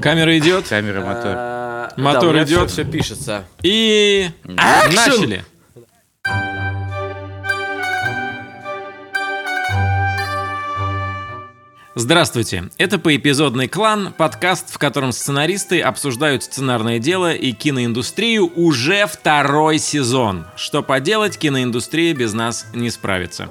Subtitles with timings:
[0.00, 0.68] Камера идет.
[0.68, 1.34] Камера, мотор.
[1.36, 2.70] А, Мотор да, идет.
[2.70, 3.44] Все, пишется.
[3.62, 4.94] И Action!
[4.94, 5.44] начали.
[11.94, 19.78] Здравствуйте, это «Поэпизодный клан», подкаст, в котором сценаристы обсуждают сценарное дело и киноиндустрию уже второй
[19.78, 20.46] сезон.
[20.56, 23.50] Что поделать, киноиндустрия без нас не справится.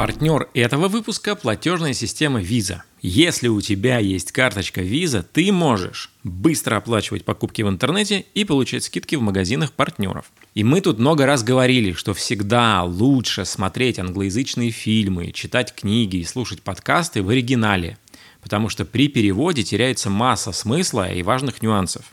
[0.00, 2.80] Партнер этого выпуска– платежная система Visa.
[3.02, 8.84] Если у тебя есть карточка Visa, ты можешь быстро оплачивать покупки в интернете и получать
[8.84, 10.32] скидки в магазинах партнеров.
[10.54, 16.24] И мы тут много раз говорили, что всегда лучше смотреть англоязычные фильмы, читать книги и
[16.24, 17.98] слушать подкасты в оригинале,
[18.40, 22.06] потому что при переводе теряется масса смысла и важных нюансов.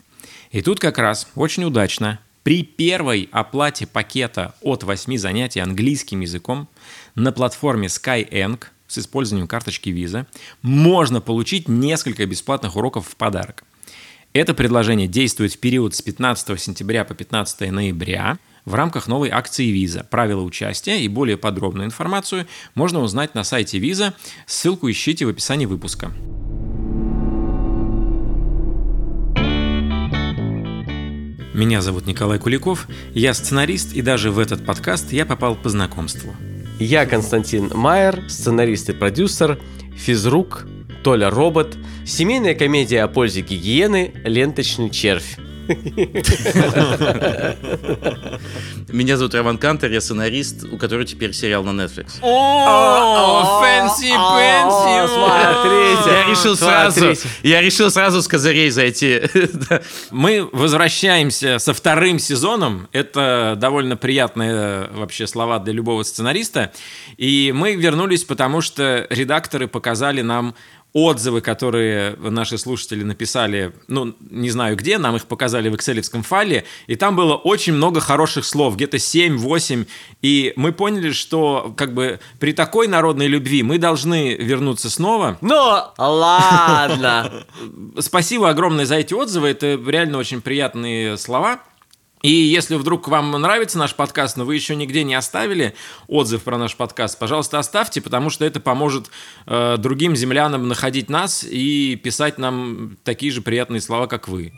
[0.50, 6.68] И тут как раз очень удачно при первой оплате пакета от 8 занятий английским языком
[7.18, 10.26] на платформе Skyeng с использованием карточки Visa
[10.62, 13.64] можно получить несколько бесплатных уроков в подарок.
[14.32, 19.74] Это предложение действует в период с 15 сентября по 15 ноября в рамках новой акции
[19.74, 20.06] Visa.
[20.08, 24.12] Правила участия и более подробную информацию можно узнать на сайте Visa.
[24.46, 26.12] Ссылку ищите в описании выпуска.
[31.54, 36.36] Меня зовут Николай Куликов, я сценарист, и даже в этот подкаст я попал по знакомству.
[36.80, 39.58] Я Константин Майер, сценарист и продюсер,
[39.96, 40.64] физрук,
[41.02, 41.76] Толя Робот,
[42.06, 45.38] семейная комедия о пользе гигиены «Ленточный червь».
[48.88, 52.20] Меня зовут Роман Кантер, я сценарист, у которого теперь сериал на Netflix.
[52.22, 55.08] О, fancy-pantsy!
[55.08, 59.20] Смотрите, Я решил сразу, я решил сразу с козырей зайти.
[60.10, 62.88] Мы возвращаемся со вторым сезоном.
[62.92, 66.72] Это довольно приятные э, вообще слова для любого сценариста.
[67.16, 70.54] И мы вернулись, потому что редакторы показали нам
[70.92, 76.64] отзывы, которые наши слушатели написали, ну, не знаю где, нам их показали в экселевском файле,
[76.86, 79.86] и там было очень много хороших слов, где-то 7-8,
[80.22, 85.82] и мы поняли, что как бы при такой народной любви мы должны вернуться снова, Ну,
[85.98, 87.44] ладно.
[87.98, 89.48] Спасибо огромное за эти отзывы.
[89.48, 91.60] Это реально очень приятные слова.
[92.22, 95.74] И если вдруг вам нравится наш подкаст, но вы еще нигде не оставили
[96.08, 99.10] отзыв про наш подкаст, пожалуйста, оставьте, потому что это поможет
[99.46, 104.52] э, другим землянам находить нас и писать нам такие же приятные слова, как вы.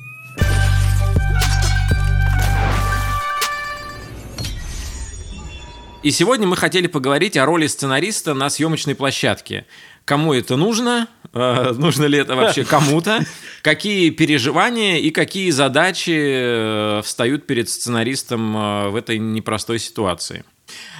[6.02, 9.66] И сегодня мы хотели поговорить о роли сценариста на съемочной площадке.
[10.06, 11.08] Кому это нужно?
[11.32, 13.24] Э, нужно ли это вообще кому-то?
[13.62, 20.44] Какие переживания и какие задачи э, встают перед сценаристом э, в этой непростой ситуации?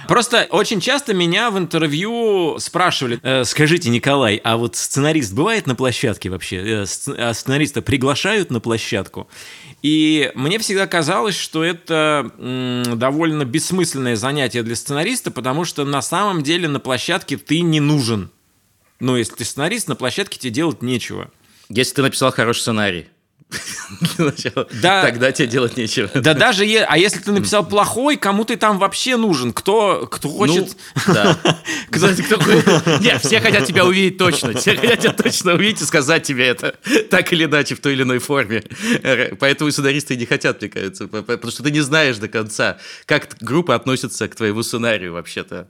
[0.07, 5.75] Просто очень часто меня в интервью спрашивали, «Э, скажите, Николай, а вот сценарист бывает на
[5.75, 6.57] площадке вообще?
[6.57, 6.85] Э,
[7.17, 9.29] а сценариста приглашают на площадку?
[9.81, 16.01] И мне всегда казалось, что это м, довольно бессмысленное занятие для сценариста, потому что на
[16.01, 18.29] самом деле на площадке ты не нужен.
[19.01, 21.29] Ну, если ты сценарист, на площадке тебе делать нечего.
[21.69, 23.07] Если ты написал хороший сценарий,
[24.81, 25.01] Да.
[25.03, 26.09] тогда тебе делать нечего.
[26.13, 29.51] Да даже, е- а если ты написал плохой, кому ты там вообще нужен?
[29.51, 30.75] Кто, кто хочет...
[31.07, 31.37] Ну, да.
[31.91, 32.07] Кто
[32.39, 34.53] хочет- Нет, все хотят тебя увидеть точно.
[34.57, 36.75] Все хотят тебя точно увидеть и сказать тебе это
[37.09, 38.63] так или иначе, в той или иной форме.
[39.39, 41.07] Поэтому и сценаристы не хотят, мне кажется.
[41.07, 45.67] Потому что ты не знаешь до конца, как группа относится к твоему сценарию вообще-то.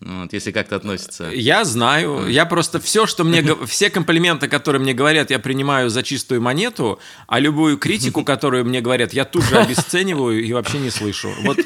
[0.00, 1.30] Вот, если как-то относится.
[1.32, 6.02] Я знаю, я просто все, что мне, все комплименты, которые мне говорят, я принимаю за
[6.02, 10.90] чистую монету, а любую критику, которую мне говорят, я тут же обесцениваю и вообще не
[10.90, 11.30] слышу.
[11.42, 11.58] Вот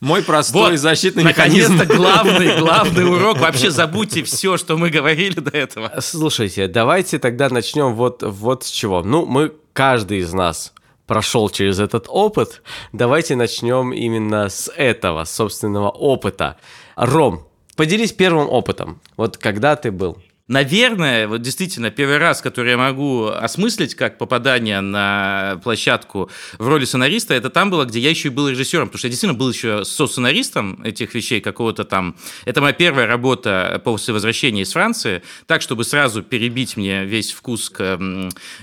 [0.00, 1.76] мой простой Вот, защитный механизм.
[1.76, 3.38] наконец-то главный, главный урок.
[3.38, 5.92] Вообще забудьте все, что мы говорили до этого.
[6.00, 9.02] Слушайте, давайте тогда начнем вот, вот с чего.
[9.02, 10.74] Ну, мы, каждый из нас
[11.06, 12.62] прошел через этот опыт.
[12.92, 16.58] Давайте начнем именно с этого, собственного опыта.
[16.96, 17.46] Ром,
[17.76, 19.00] поделись первым опытом.
[19.16, 24.80] Вот когда ты был Наверное, вот действительно, первый раз, который я могу осмыслить как попадание
[24.80, 28.98] на площадку в роли сценариста, это там было, где я еще и был режиссером, потому
[28.98, 32.14] что я действительно был еще со-сценаристом этих вещей какого-то там.
[32.44, 37.68] Это моя первая работа после возвращения из Франции, так, чтобы сразу перебить мне весь вкус
[37.68, 37.98] к,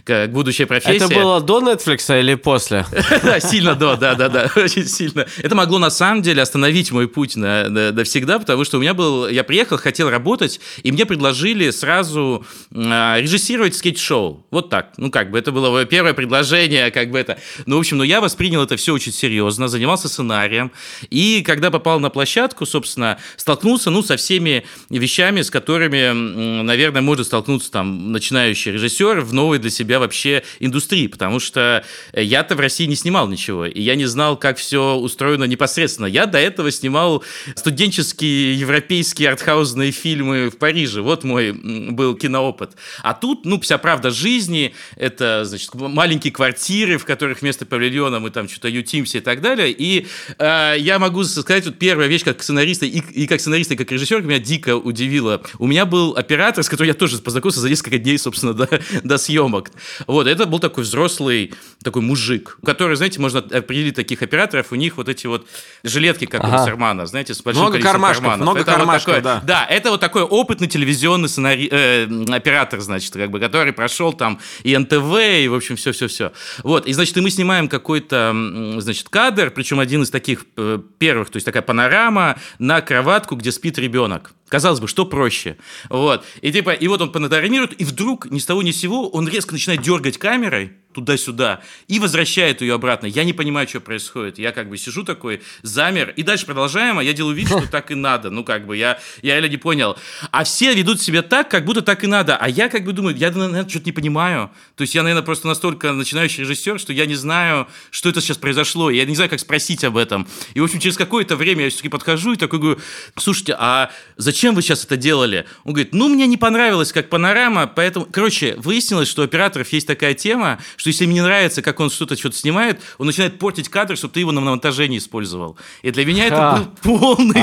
[0.06, 1.06] к будущей профессии.
[1.06, 2.86] Это было до Netflix или после?
[3.24, 5.27] Да, сильно до, да, да, да, очень сильно.
[5.38, 9.44] Это могло на самом деле остановить мой путь навсегда, потому что у меня был, я
[9.44, 12.75] приехал, хотел работать, и мне предложили сразу э,
[13.19, 14.45] режиссировать скетч-шоу.
[14.51, 14.93] Вот так.
[14.97, 17.37] Ну, как бы, это было первое предложение, как бы это.
[17.65, 20.71] Ну, в общем, ну, я воспринял это все очень серьезно, занимался сценарием.
[21.09, 27.27] И когда попал на площадку, собственно, столкнулся, ну, со всеми вещами, с которыми, наверное, может
[27.27, 31.83] столкнуться там начинающий режиссер в новой для себя вообще индустрии, потому что
[32.13, 36.05] я-то в России не снимал ничего, и я не знал, как все устроено непосредственно.
[36.05, 37.23] Я до этого снимал
[37.55, 41.01] студенческие европейские артхаузные фильмы в Париже.
[41.01, 42.71] Вот мой был киноопыт.
[43.01, 48.30] А тут, ну, вся правда жизни, это, значит, маленькие квартиры, в которых вместо павильона мы
[48.30, 49.71] там что-то ютимся и так далее.
[49.71, 50.07] И
[50.38, 53.92] э, я могу сказать, вот первая вещь, как сценариста, и, и как сценариста, и как
[53.92, 55.42] режиссер, меня дико удивила.
[55.57, 58.68] У меня был оператор, с которым я тоже познакомился за несколько дней, собственно, до,
[59.04, 59.71] до съемок.
[60.06, 64.98] Вот, это был такой взрослый, такой мужик, который, знаете, можно определить таких операторов, у них
[64.98, 65.48] вот эти вот
[65.83, 66.62] жилетки, как ага.
[66.62, 68.42] у Сармана, знаете, с большим много количеством кармашков, карманов.
[68.42, 69.42] Много это кармашков, вот да.
[69.45, 74.39] Да, это вот такой опытный телевизионный сценарий, э, оператор, значит, как бы, который прошел там
[74.63, 76.31] и НТВ, и, в общем, все-все-все.
[76.63, 78.33] Вот, и, значит, и мы снимаем какой-то,
[78.77, 83.51] значит, кадр, причем один из таких э, первых, то есть такая панорама на кроватку, где
[83.51, 84.33] спит ребенок.
[84.53, 85.57] Казалось бы, что проще.
[85.89, 86.23] Вот.
[86.41, 89.27] И типа, и вот он панорамирует, и вдруг ни с того ни с сего он
[89.27, 93.07] резко начинает дергать камерой туда-сюда и возвращает ее обратно.
[93.07, 94.38] Я не понимаю, что происходит.
[94.39, 97.91] Я как бы сижу такой, замер, и дальше продолжаем, а я делаю вид, что так
[97.91, 98.29] и надо.
[98.29, 99.97] Ну, как бы, я, я реально не понял.
[100.31, 102.38] А все ведут себя так, как будто так и надо.
[102.38, 104.51] А я как бы думаю, я, наверное, что-то не понимаю.
[104.75, 108.38] То есть я, наверное, просто настолько начинающий режиссер, что я не знаю, что это сейчас
[108.38, 108.89] произошло.
[108.89, 110.27] Я не знаю, как спросить об этом.
[110.53, 112.79] И, в общем, через какое-то время я все-таки подхожу и такой говорю,
[113.17, 115.45] слушайте, а зачем вы сейчас это делали?
[115.63, 118.05] Он говорит, ну, мне не понравилось как панорама, поэтому...
[118.11, 121.89] Короче, выяснилось, что у операторов есть такая тема, что если им не нравится, как он
[121.89, 125.57] что-то что-то снимает, он начинает портить кадр, чтобы ты его на монтаже не использовал.
[125.81, 127.41] И для меня это был полный,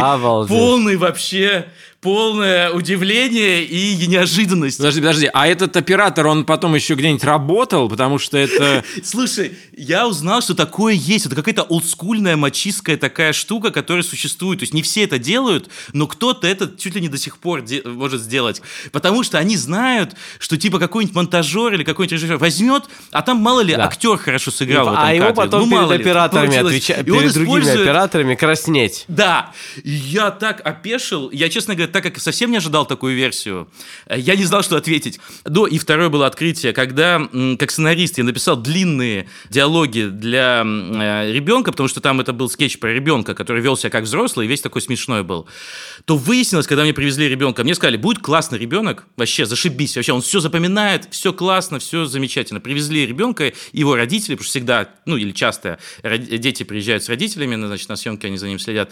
[0.49, 1.69] полный вообще
[2.01, 4.79] полное удивление и неожиданность.
[4.79, 8.83] Подожди, подожди, а этот оператор, он потом еще где-нибудь работал, потому что это...
[9.05, 11.27] Слушай, я узнал, что такое есть.
[11.27, 14.61] Это какая-то олдскульная мачистская такая штука, которая существует.
[14.61, 17.65] То есть не все это делают, но кто-то это чуть ли не до сих пор
[17.85, 18.63] может сделать.
[18.93, 23.61] Потому что они знают, что типа какой-нибудь монтажер или какой-нибудь режиссер возьмет, а там мало
[23.61, 23.85] ли Да.
[23.85, 25.37] актер хорошо сыграл в этом а ему кадре.
[25.45, 29.05] потом Ну, перед ли, операторами отвечать, перед другими использует- операторами краснеть.
[29.09, 29.53] да,
[29.85, 31.31] и я так опешил.
[31.31, 33.69] Я, честно говоря, так как совсем не ожидал такую версию,
[34.07, 35.21] э, я не знал, что ответить.
[35.45, 37.21] Да, и второе было открытие, когда,
[37.59, 42.79] как сценарист, я написал длинные диалоги для э, ребенка, потому что там это был скетч
[42.79, 45.47] про ребенка, который вел себя как взрослый, и весь такой смешной был.
[46.05, 50.23] То выяснилось, когда мне привезли ребенка, мне сказали, будет классный ребенок, вообще зашибись, вообще он
[50.23, 52.61] все запоминает, все классно, все замечательно.
[52.61, 57.67] Привезли ребенка, его родители, потому что всегда, ну или часто дети приезжают с родителями, ну,
[57.67, 58.91] значит, на съемке они за ним следят.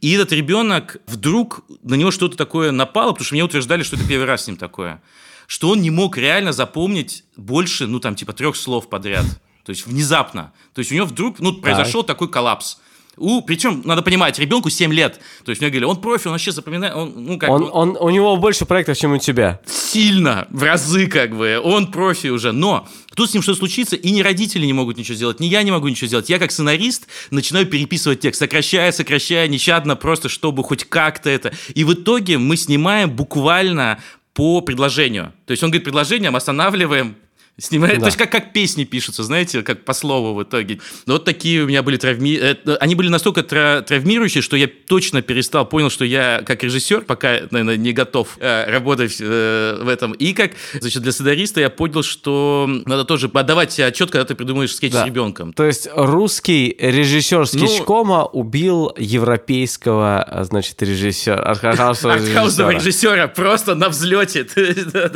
[0.00, 4.08] И этот ребенок вдруг на него что-то такое напало, потому что мне утверждали, что это
[4.08, 5.02] первый раз с ним такое,
[5.46, 9.26] что он не мог реально запомнить больше, ну там типа трех слов подряд.
[9.64, 10.54] То есть внезапно.
[10.72, 12.78] То есть у него вдруг, ну, произошел такой коллапс.
[13.18, 15.20] У, причем, надо понимать, ребенку 7 лет.
[15.44, 17.96] То есть мне говорили, он профи, он вообще запоминает, он, ну, как Он, бы- он,
[18.00, 19.60] у него больше проектов, чем у тебя.
[19.66, 24.10] сильно, в разы как бы, он профи уже, но тут с ним что случится, и
[24.10, 26.28] ни родители не могут ничего сделать, ни я не могу ничего сделать.
[26.30, 31.52] Я как сценарист начинаю переписывать текст, сокращая, сокращая, нещадно, просто чтобы хоть как-то это.
[31.74, 33.98] И в итоге мы снимаем буквально
[34.34, 35.32] по предложению.
[35.46, 37.16] То есть он говорит предложение, мы останавливаем,
[37.60, 38.00] Снимает, Да.
[38.02, 40.78] то есть как, как песни пишутся, знаете, как по слову в итоге.
[41.06, 42.38] Но вот такие у меня были травми...
[42.40, 47.00] э, Они были настолько тра- травмирующие, что я точно перестал, понял, что я как режиссер
[47.00, 50.12] пока, наверное, не готов э, работать э, в этом.
[50.12, 54.36] И как, значит, для сценариста я понял, что надо тоже отдавать себе отчет, когда ты
[54.36, 55.02] придумаешь скетч Да.
[55.02, 55.52] с ребенком.
[55.52, 62.70] То есть русский режиссер Ну- скетчкома убил европейского, а, значит, режиссера, Артхаусного режиссера.
[62.72, 64.46] режиссера просто на взлете.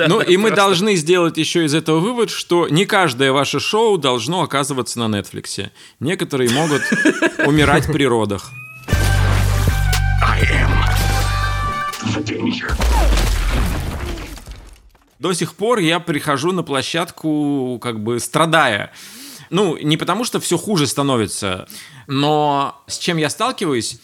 [0.09, 4.43] Ну, и мы должны сделать еще из этого вывод, что не каждое ваше шоу должно
[4.43, 5.73] оказываться на Нетфликсе.
[6.01, 6.83] Некоторые могут
[7.47, 8.51] умирать при родах.
[10.23, 10.73] I am
[12.15, 12.73] the danger.
[15.19, 18.93] До сих пор я прихожу на площадку, как бы страдая.
[19.51, 21.69] Ну, не потому что все хуже становится,
[22.09, 23.99] но с чем я сталкиваюсь,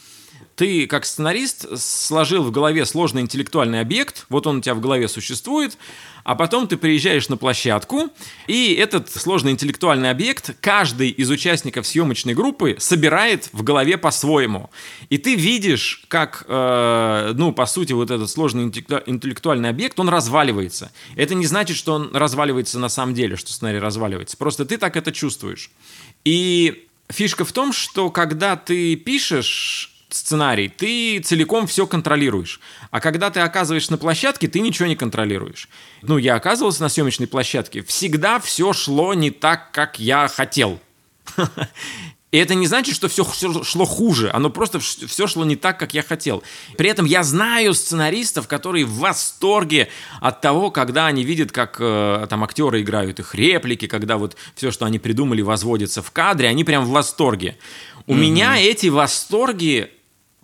[0.58, 5.06] ты как сценарист сложил в голове сложный интеллектуальный объект, вот он у тебя в голове
[5.06, 5.78] существует,
[6.24, 8.10] а потом ты приезжаешь на площадку,
[8.48, 14.68] и этот сложный интеллектуальный объект каждый из участников съемочной группы собирает в голове по-своему.
[15.10, 20.08] И ты видишь, как, э, ну, по сути, вот этот сложный интеллекту- интеллектуальный объект, он
[20.08, 20.90] разваливается.
[21.14, 24.36] Это не значит, что он разваливается на самом деле, что сценарий разваливается.
[24.36, 25.70] Просто ты так это чувствуешь.
[26.24, 32.60] И фишка в том, что когда ты пишешь сценарий, ты целиком все контролируешь.
[32.90, 35.68] А когда ты оказываешься на площадке, ты ничего не контролируешь.
[36.02, 40.80] Ну, я оказывался на съемочной площадке, всегда все шло не так, как я хотел.
[42.30, 43.24] И это не значит, что все
[43.64, 46.42] шло хуже, оно просто все шло не так, как я хотел.
[46.76, 49.88] При этом я знаю сценаристов, которые в восторге
[50.20, 54.70] от того, когда они видят, как э, там актеры играют их реплики, когда вот все,
[54.70, 57.56] что они придумали, возводится в кадре, они прям в восторге.
[58.06, 58.18] У mm-hmm.
[58.18, 59.90] меня эти восторги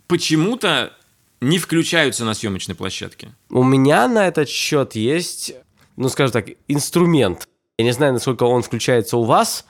[0.06, 0.92] почему-то
[1.40, 3.30] не включаются на съемочной площадке.
[3.50, 5.54] У меня на этот счет есть,
[5.96, 7.48] ну скажем так, инструмент.
[7.78, 9.66] Я не знаю, насколько он включается у вас,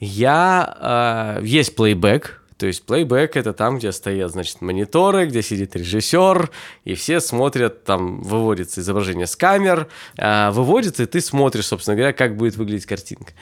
[0.00, 1.38] я...
[1.40, 6.50] Э, есть плейбэк, то есть плейбэк это там, где стоят, значит, мониторы, где сидит режиссер,
[6.84, 12.12] и все смотрят, там выводится изображение с камер, э, выводится, и ты смотришь, собственно говоря,
[12.12, 13.32] как будет выглядеть картинка.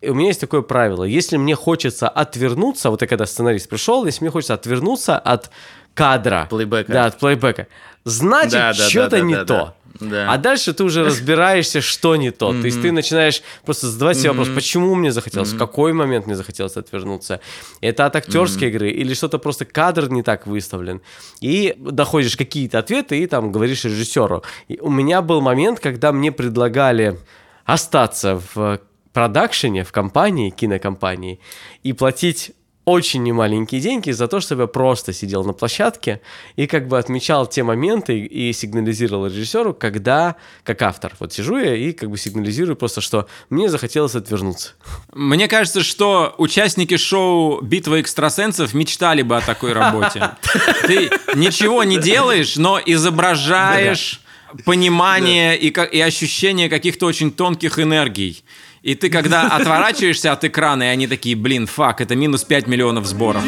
[0.00, 4.04] И у меня есть такое правило, если мне хочется отвернуться, вот я когда сценарист пришел,
[4.06, 5.50] если мне хочется отвернуться от
[5.94, 6.92] кадра, плейбэка.
[6.92, 7.68] да, от плейбэка,
[8.04, 9.76] значит, да, да, что-то да, да, не да, то.
[10.00, 10.32] Да.
[10.32, 12.50] А дальше ты уже разбираешься, что не то.
[12.50, 16.34] То есть ты начинаешь просто задавать себе вопрос, почему мне захотелось, в какой момент мне
[16.34, 17.40] захотелось отвернуться.
[17.80, 21.00] Это от актерской игры или что-то просто кадр не так выставлен.
[21.40, 24.42] И доходишь какие-то ответы и там говоришь режиссеру.
[24.68, 27.18] И у меня был момент, когда мне предлагали
[27.64, 28.80] остаться в
[29.12, 31.38] продакшене, в компании, кинокомпании,
[31.84, 32.52] и платить
[32.84, 36.20] очень немаленькие деньги за то, чтобы я просто сидел на площадке
[36.56, 41.74] и как бы отмечал те моменты и сигнализировал режиссеру, когда, как автор, вот сижу я
[41.74, 44.72] и как бы сигнализирую просто, что мне захотелось отвернуться.
[45.12, 50.30] Мне кажется, что участники шоу «Битва экстрасенсов» мечтали бы о такой работе.
[50.86, 54.20] Ты ничего не делаешь, но изображаешь
[54.64, 58.44] понимание и, и ощущение каких-то очень тонких энергий.
[58.84, 63.06] И ты, когда отворачиваешься от экрана, и они такие, блин, фак, это минус 5 миллионов
[63.06, 63.42] сборов.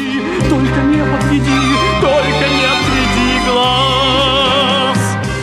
[0.49, 1.61] Только не подведи,
[2.01, 4.97] только не отведи глаз.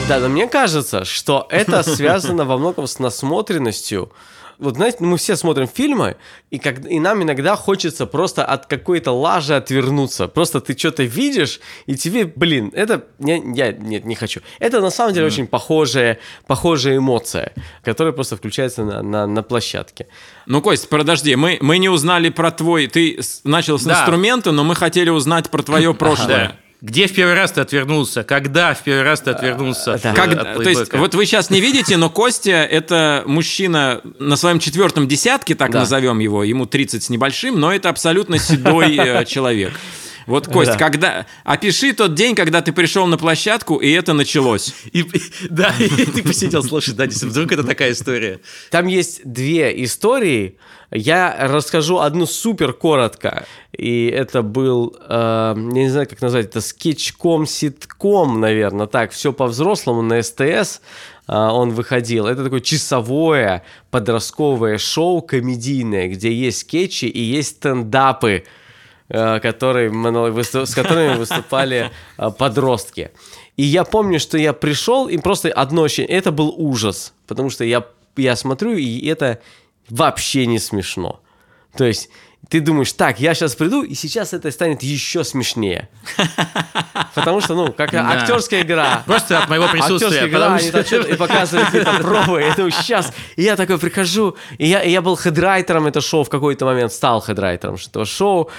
[0.08, 4.10] Да, но мне кажется, что это связано во многом с насмотренностью
[4.58, 6.16] вот знаете, мы все смотрим фильмы,
[6.50, 10.28] и, как, и нам иногда хочется просто от какой-то лажи отвернуться.
[10.28, 13.04] Просто ты что-то видишь, и тебе, блин, это...
[13.18, 14.40] Я, я нет, не хочу.
[14.58, 15.30] Это на самом деле mm.
[15.30, 20.06] очень похожая, похожая эмоция, которая просто включается на, на, на площадке.
[20.46, 22.86] Ну, Кость, подожди, мы, мы не узнали про твой...
[22.86, 23.94] Ты начал с да.
[23.94, 26.58] инструмента, но мы хотели узнать про твое прошлое.
[26.84, 28.24] Где в первый раз ты отвернулся?
[28.24, 29.98] Когда в первый раз ты отвернулся?
[30.02, 30.12] Да.
[30.12, 34.58] Как, от то есть, вот вы сейчас не видите, но Костя– это мужчина на своем
[34.58, 35.78] четвертом десятке, так да.
[35.78, 39.72] назовем его, ему 30 с небольшим, но это абсолютно седой э, человек.
[40.26, 40.78] Вот, Кость, да.
[40.78, 41.26] когда...
[41.44, 44.74] Опиши тот день, когда ты пришел на площадку, и это началось.
[44.92, 45.04] И,
[45.50, 48.40] да, и ты посидел, слушай, да, вдруг это такая история.
[48.70, 50.58] Там есть две истории.
[50.90, 53.46] Я расскажу одну супер коротко.
[53.72, 59.32] И это был, э, я не знаю, как назвать, это скетчком, ситком, наверное, так, все
[59.32, 60.80] по-взрослому на СТС
[61.26, 62.26] э, он выходил.
[62.26, 68.44] Это такое часовое подростковое шоу комедийное, где есть скетчи и есть стендапы,
[69.08, 73.10] э, которые, с которыми выступали э, подростки.
[73.56, 77.64] И я помню, что я пришел, и просто одно ощущение, это был ужас, потому что
[77.64, 77.84] я,
[78.16, 79.40] я смотрю, и это
[79.88, 81.20] вообще не смешно.
[81.76, 82.10] То есть
[82.48, 85.88] ты думаешь, так, я сейчас приду, и сейчас это станет еще смешнее.
[87.14, 88.10] Потому что, ну, как да.
[88.10, 89.02] актерская игра.
[89.06, 90.24] Просто от моего присутствия.
[90.24, 90.78] Актерская игра, что...
[90.78, 92.42] они там и показывают какие-то пробы.
[92.42, 93.12] Я думаю, сейчас.
[93.36, 96.92] И я такой прихожу, и я, и я был хедрайтером этого шоу в какой-то момент,
[96.92, 98.50] стал хедрайтером этого шоу.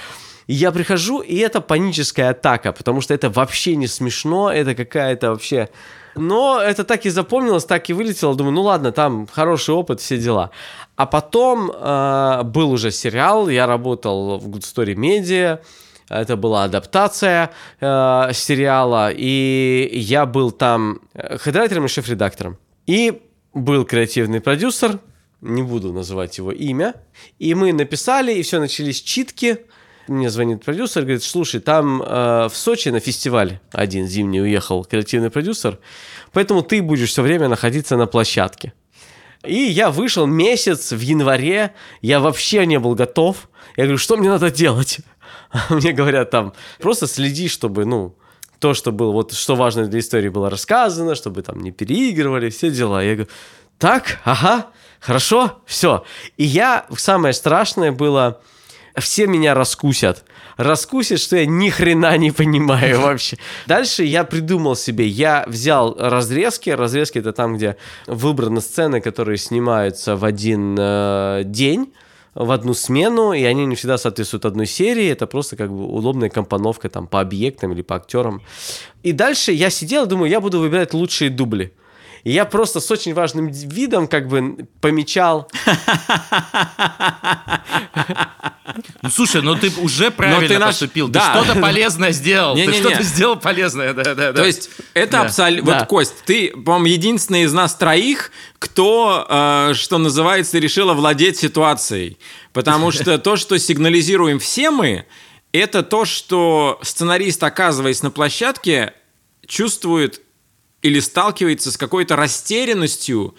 [0.46, 5.30] И я прихожу, и это паническая атака, потому что это вообще не смешно, это какая-то
[5.30, 5.68] вообще
[6.16, 8.34] но это так и запомнилось, так и вылетело.
[8.34, 10.50] Думаю, ну ладно, там хороший опыт, все дела.
[10.96, 15.60] А потом э, был уже сериал, я работал в Good Story Media,
[16.08, 17.50] это была адаптация
[17.80, 22.56] э, сериала, и я был там э, хедрайтером и шеф-редактором.
[22.86, 23.20] И
[23.52, 24.98] был креативный продюсер,
[25.42, 26.94] не буду называть его имя,
[27.38, 29.58] и мы написали, и все, начались читки,
[30.08, 35.30] мне звонит продюсер, говорит, слушай, там э, в Сочи на фестиваль один зимний уехал креативный
[35.30, 35.78] продюсер,
[36.32, 38.72] поэтому ты будешь все время находиться на площадке.
[39.44, 43.48] И я вышел месяц в январе, я вообще не был готов.
[43.76, 44.98] Я говорю, что мне надо делать?
[45.70, 48.16] Мне говорят там, просто следи, чтобы, ну,
[48.58, 52.70] то, что было, вот что важно для истории было рассказано, чтобы там не переигрывали, все
[52.70, 53.02] дела.
[53.02, 53.30] Я говорю,
[53.78, 54.66] так, ага,
[55.00, 56.04] хорошо, все.
[56.36, 58.40] И я, самое страшное было,
[59.00, 60.24] все меня раскусят.
[60.56, 63.36] Раскусят, что я ни хрена не понимаю вообще.
[63.66, 66.70] Дальше я придумал себе, я взял разрезки.
[66.70, 67.76] Разрезки это там, где
[68.06, 71.92] выбраны сцены, которые снимаются в один э, день
[72.36, 76.28] в одну смену, и они не всегда соответствуют одной серии, это просто как бы удобная
[76.28, 78.42] компоновка там по объектам или по актерам.
[79.02, 81.72] И дальше я сидел думаю, я буду выбирать лучшие дубли.
[82.26, 85.48] И я просто с очень важным видом как бы помечал.
[89.02, 91.06] Ну, слушай, ну ты уже правильно ты наш- поступил.
[91.06, 91.20] да.
[91.34, 92.56] Ты что-то полезное сделал.
[92.56, 92.80] Ты Не-не-не.
[92.80, 94.32] что-то сделал полезное, да, да, да.
[94.32, 95.20] То есть это Да.
[95.22, 95.70] абсолютно...
[95.70, 95.78] Да.
[95.78, 102.18] Вот, Кость, ты, по-моему, единственный из нас троих, кто, э, что называется, решил овладеть ситуацией.
[102.52, 105.06] Потому что то, что сигнализируем все мы,
[105.52, 108.94] это то, что сценарист, оказываясь на площадке,
[109.46, 110.22] чувствует
[110.86, 113.34] или сталкивается с какой-то растерянностью,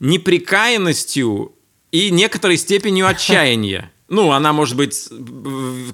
[0.00, 1.52] неприкаянностью
[1.90, 3.92] и некоторой степенью отчаяния.
[4.10, 5.08] Ну, она может быть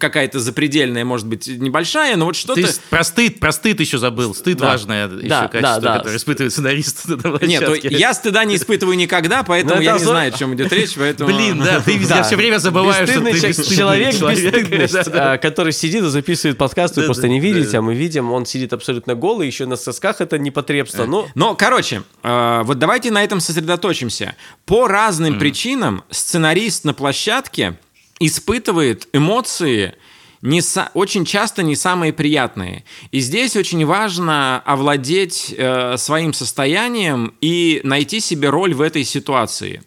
[0.00, 2.60] какая-то запредельная, может быть небольшая, но вот что-то...
[2.60, 4.34] Ты про стыд, про стыд еще забыл.
[4.34, 4.66] Стыд Да.
[4.66, 5.98] важное еще Да, качество, да, да.
[5.98, 7.14] которое испытывает сценарист на
[7.46, 7.96] Нет, то площадке.
[7.96, 11.30] я стыда не испытываю никогда, поэтому Ну, я не знаю, о чем идет речь, поэтому...
[11.32, 12.16] Блин, да, ты Да.
[12.18, 13.32] я все время забываю, что ты Бесстыдный
[13.76, 15.32] человек- бесстыдный человек, Да, да.
[15.34, 17.78] а, который сидит и записывает подкаст, вы Да, просто да, не видите, да.
[17.78, 21.04] а мы видим, он сидит абсолютно голый, еще на сосках это непотребство.
[21.04, 24.34] Ну, Но, короче, э, вот давайте на этом сосредоточимся.
[24.66, 27.78] По разным причинам сценарист на площадке
[28.20, 29.94] испытывает эмоции
[30.42, 32.84] не са- очень часто не самые приятные.
[33.10, 39.82] И здесь очень важно овладеть э, своим состоянием и найти себе роль в этой ситуации.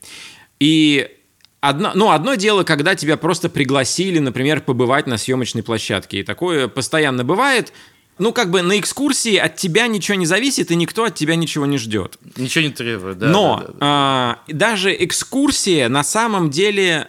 [0.59, 1.09] И
[1.63, 6.19] Одно, ну, одно дело, когда тебя просто пригласили, например, побывать на съемочной площадке.
[6.19, 7.71] И такое постоянно бывает.
[8.17, 11.65] Ну, как бы на экскурсии от тебя ничего не зависит, и никто от тебя ничего
[11.65, 12.19] не ждет.
[12.35, 13.27] Ничего не требует, да.
[13.27, 13.77] Но да, да, да.
[13.79, 17.07] а, даже экскурсия на самом деле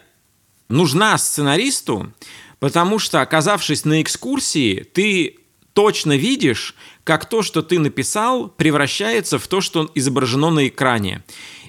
[0.74, 2.12] нужна сценаристу,
[2.58, 5.38] потому что, оказавшись на экскурсии, ты
[5.72, 11.22] точно видишь, как то, что ты написал, превращается в то, что изображено на экране.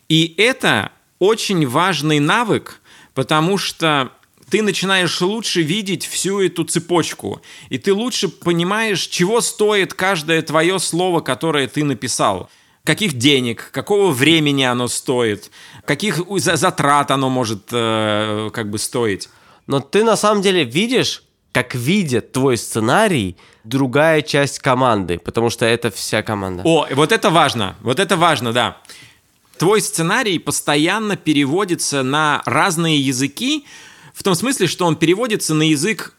[0.10, 2.82] И это очень важный навык,
[3.14, 4.12] потому что
[4.50, 10.80] ты начинаешь лучше видеть всю эту цепочку, и ты лучше понимаешь, чего стоит каждое твое
[10.80, 12.50] слово, которое ты написал.
[12.84, 15.50] Каких денег, какого времени оно стоит,
[15.86, 19.30] каких за- затрат оно может э, как бы стоить.
[19.68, 25.66] но ты на самом деле видишь, как видит твой сценарий другая часть команды, потому что
[25.66, 26.62] это вся команда.
[26.66, 28.78] О, вот это важно, вот это важно, да.
[29.58, 33.66] Твой сценарий постоянно переводится на разные языки,
[34.14, 36.14] в том смысле, что он переводится на язык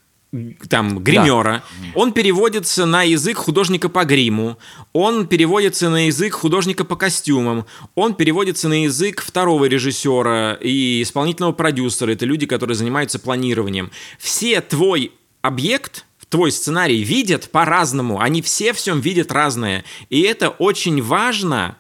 [0.69, 1.63] там, гримера,
[1.95, 4.59] он переводится на язык художника по гриму,
[4.93, 11.53] он переводится на язык художника по костюмам, он переводится на язык второго режиссера и исполнительного
[11.53, 13.91] продюсера, это люди, которые занимаются планированием.
[14.19, 15.13] Все твой
[15.43, 21.77] объект, твой сценарий видят по-разному, они все всем видят разное, и это очень важно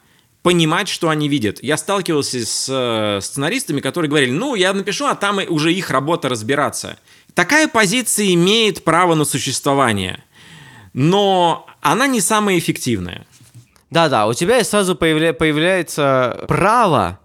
[0.46, 1.60] понимать, что они видят.
[1.60, 6.28] Я сталкивался с э, сценаристами, которые говорили, ну, я напишу, а там уже их работа
[6.28, 6.98] разбираться.
[7.36, 10.24] Такая позиция имеет право на существование,
[10.94, 13.26] но она не самая эффективная.
[13.90, 17.18] Да-да, у тебя сразу появля- появляется право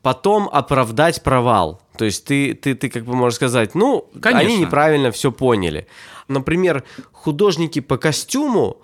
[0.00, 1.82] потом оправдать провал.
[1.98, 4.38] То есть ты, ты, ты как бы можешь сказать, ну, Конечно.
[4.38, 5.86] они неправильно все поняли.
[6.28, 8.78] Например, художники по костюму,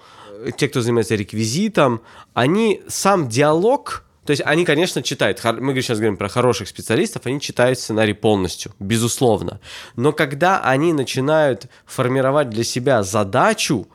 [0.59, 2.03] те, кто занимается реквизитом,
[2.35, 7.41] они сам диалог, то есть они, конечно, читают, мы сейчас говорим про хороших специалистов, они
[7.41, 9.61] читают сценарий полностью, безусловно.
[9.97, 13.87] Но когда они начинают формировать для себя задачу,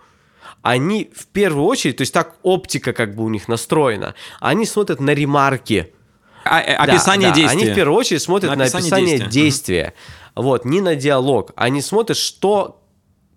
[0.62, 5.00] они в первую очередь, то есть так оптика как бы у них настроена, они смотрят
[5.00, 5.94] на ремарки.
[6.44, 7.62] А- э, Да, описание да, действия.
[7.62, 9.42] Они в первую очередь смотрят На на описание описание, действия.
[9.42, 9.94] действия.
[10.36, 11.52] Вот, не на диалог.
[11.56, 12.82] Они смотрят, что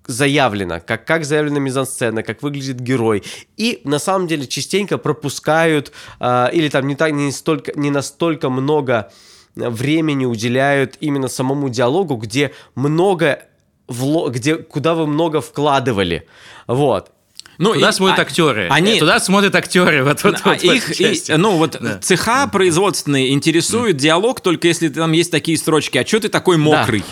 [0.06, 3.22] заявлено, как, как заявлена мизансцена, как выглядит герой.
[3.56, 8.50] И на самом деле частенько пропускают, э, или там не, так, не, столько, не настолько
[8.50, 9.12] много
[9.54, 13.42] времени уделяют именно самому диалогу, где много
[13.88, 16.26] вло- где, куда вы много вкладывали.
[16.66, 17.10] Вот.
[17.58, 18.68] Ну, Туда и- смотрят а- актеры.
[18.70, 20.02] Они, Туда смотрят актеры.
[20.02, 21.98] Вот, вот, А вот их, и- ну вот Да.
[21.98, 25.98] цеха производственные интересует диалог только если там есть такие строчки.
[25.98, 27.04] А что ты такой мокрый?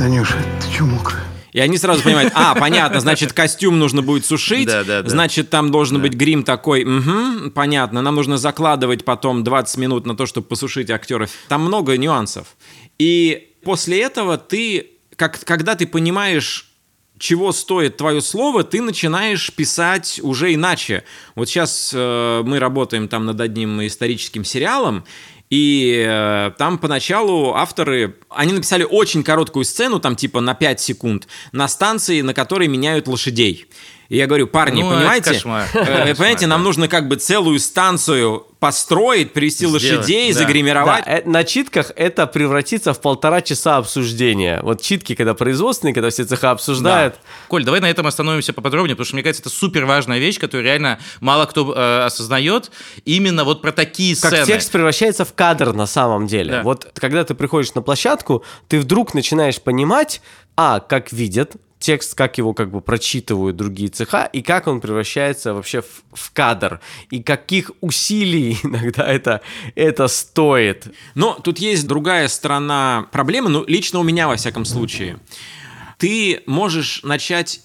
[0.00, 1.22] Танюша, ты чё мокрая?
[1.52, 5.10] И они сразу понимают, а, понятно, значит, костюм нужно будет сушить, Да, да, да.
[5.10, 10.16] значит, там должен быть грим такой, угу, понятно, нам нужно закладывать потом 20 минут на
[10.16, 11.28] то, чтобы посушить актера.
[11.48, 12.56] Там много нюансов.
[12.98, 16.70] И после этого ты, как, когда ты понимаешь,
[17.18, 21.04] чего стоит твое слово, ты начинаешь писать уже иначе.
[21.34, 25.04] Вот сейчас э, мы работаем там над одним историческим сериалом,
[25.50, 31.26] и э, там поначалу авторы, они написали очень короткую сцену, там типа на 5 секунд,
[31.50, 33.66] на станции, на которой меняют лошадей.
[34.10, 36.64] И я говорю, парни, Ну, понимаете, э, Кошмар, понимаете, нам да.
[36.64, 40.38] нужно как бы целую станцию построить, привести Сделать, лошадей, да.
[40.40, 41.04] загримировать.
[41.06, 44.60] Да, э, на читках это превратится в полтора часа обсуждения.
[44.64, 47.14] Вот читки, когда производственные, когда все цеха обсуждают.
[47.46, 50.64] Коль, давай на этом остановимся поподробнее, потому что, мне кажется, это супер важная вещь, которую
[50.64, 52.72] реально мало кто э, осознает.
[53.04, 54.46] Именно вот про такие Как сцены.
[54.46, 56.50] текст превращается в кадр на самом деле.
[56.50, 56.62] Да.
[56.64, 60.20] Вот когда ты приходишь на площадку, ты вдруг начинаешь понимать,
[60.56, 65.54] а, как видят текст, как его как бы прочитывают другие цеха, и как он превращается
[65.54, 69.40] вообще в, в кадр, и каких усилий иногда это,
[69.74, 70.88] это стоит.
[71.14, 75.18] Но тут есть другая сторона проблемы, ну, лично у меня, во всяком случае.
[75.98, 77.62] Ты можешь начать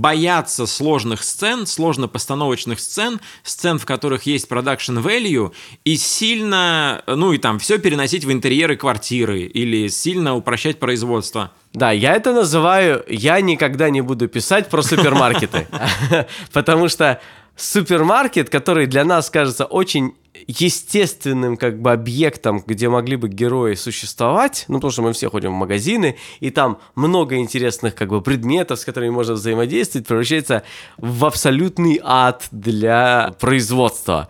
[0.00, 5.52] бояться сложных сцен, сложно-постановочных сцен, сцен, в которых есть production value,
[5.84, 11.52] и сильно, ну и там, все переносить в интерьеры квартиры, или сильно упрощать производство.
[11.72, 15.66] Да, я это называю «я никогда не буду писать про супермаркеты».
[16.52, 17.20] Потому что
[17.56, 20.14] супермаркет, который для нас кажется очень
[20.46, 25.52] естественным как бы объектом, где могли бы герои существовать, ну, потому что мы все ходим
[25.52, 30.62] в магазины, и там много интересных как бы предметов, с которыми можно взаимодействовать, превращается
[30.98, 34.28] в абсолютный ад для производства.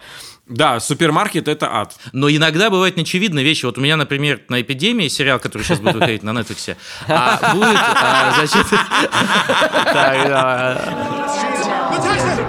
[0.49, 1.97] Да, супермаркет— это ад.
[2.13, 3.65] Но иногда бывают неочевидные вещи.
[3.65, 6.77] Вот у меня, например, на «Эпидемии», сериал, который сейчас будет выходить на Netflix,
[7.09, 8.67] а будет, а, значит,
[9.93, 12.46] Так, да.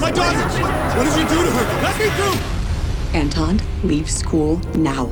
[0.00, 0.38] My daughter!
[0.96, 1.82] What did you do to her?
[1.82, 2.38] Let me through!
[3.14, 5.08] Anton, leave school now.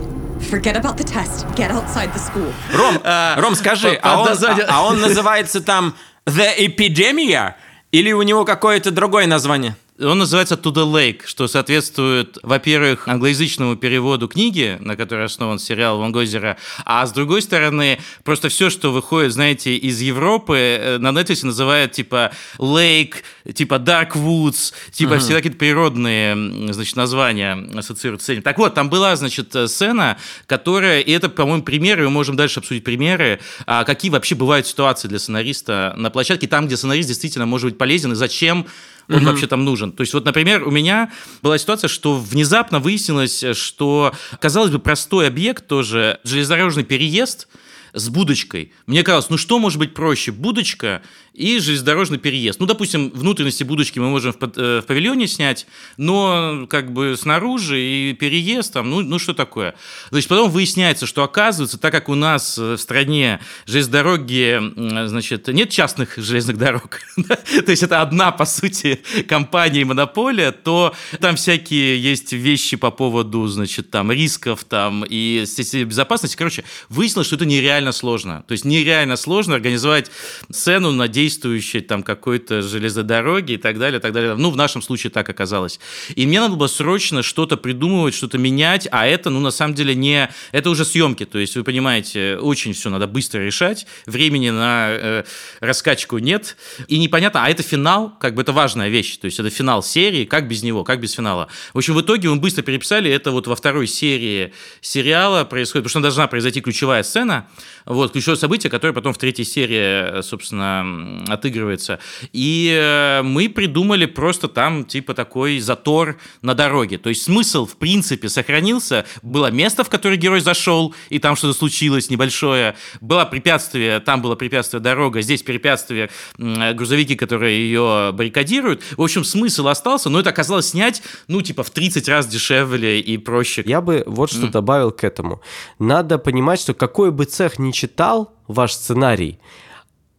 [0.50, 1.46] Forget about the test.
[1.56, 2.52] Get outside the school.
[2.72, 3.00] Ром,
[3.38, 5.94] Ром, скажи, а он, название- а он называется там
[6.26, 7.54] The Epidemia?
[7.92, 9.74] Или у него какое-то другое название?
[10.00, 15.98] Он называется To the Lake, что соответствует, во-первых, англоязычному переводу книги, на которой основан сериал
[15.98, 21.10] Ван Гозера, а с другой стороны, просто все, что выходит, знаете, из Европы, э, на
[21.10, 23.18] Netflix называют типа Lake,
[23.54, 28.42] типа Dark Woods, типа все какие-то природные, значит, названия ассоциируются с этим.
[28.42, 32.58] Так вот, там была, значит, э, сцена, которая, и это, по-моему, примеры, мы можем дальше
[32.58, 37.46] обсудить примеры, а, какие вообще бывают ситуации для сценариста на площадке, там, где сценарист действительно
[37.46, 38.66] может быть полезен, и зачем
[39.08, 39.92] он вообще там нужен.
[39.92, 41.12] То есть вот, например, у меня
[41.42, 47.48] была ситуация, что внезапно выяснилось, что, казалось бы, простой объект тоже, железнодорожный переезд
[47.92, 48.72] с будочкой.
[48.86, 50.32] Мне казалось, ну что может быть проще?
[50.32, 51.02] Будочка
[51.34, 52.60] и железнодорожный переезд.
[52.60, 55.66] Ну, допустим, внутренности будочки мы можем в, э, в павильоне снять,
[55.96, 59.74] но как бы снаружи и переезд там, ну, ну что такое?
[60.10, 65.08] Значит, потом выясняется, что оказывается, так как у нас э, в стране железные дороги, м,
[65.08, 70.94] значит, нет частных железных дорог, то есть это одна, по сути, компания и монополия, то
[71.20, 75.44] там всякие есть вещи по поводу, значит, там рисков там и
[75.84, 76.36] безопасности.
[76.36, 78.44] Короче, выяснилось, что это нереально сложно.
[78.46, 80.10] То есть нереально сложно организовать
[80.50, 84.34] сцену на действующей там какой-то железной дороге и так далее, так далее.
[84.36, 85.80] Ну, в нашем случае так оказалось.
[86.14, 89.94] И мне надо было срочно что-то придумывать, что-то менять, а это, ну, на самом деле
[89.94, 90.28] не...
[90.52, 95.24] Это уже съемки, то есть, вы понимаете, очень все надо быстро решать, времени на э,
[95.60, 96.56] раскачку нет,
[96.88, 100.26] и непонятно, а это финал, как бы это важная вещь, то есть это финал серии,
[100.26, 101.48] как без него, как без финала.
[101.72, 105.90] В общем, в итоге мы быстро переписали, это вот во второй серии сериала происходит, потому
[105.90, 107.48] что должна произойти ключевая сцена,
[107.86, 110.84] вот, ключевое событие, которое потом в третьей серии, собственно,
[111.28, 111.98] отыгрывается.
[112.32, 116.98] И э, мы придумали просто там, типа, такой затор на дороге.
[116.98, 119.04] То есть смысл, в принципе, сохранился.
[119.22, 122.76] Было место, в которое герой зашел, и там что-то случилось небольшое.
[123.00, 128.82] Было препятствие, там было препятствие дорога, здесь препятствие м, грузовики, которые ее баррикадируют.
[128.96, 133.18] В общем, смысл остался, но это оказалось снять, ну, типа, в 30 раз дешевле и
[133.18, 133.62] проще.
[133.66, 135.40] Я бы вот что добавил к этому.
[135.78, 139.38] Надо понимать, что какой бы цех ни читал ваш сценарий,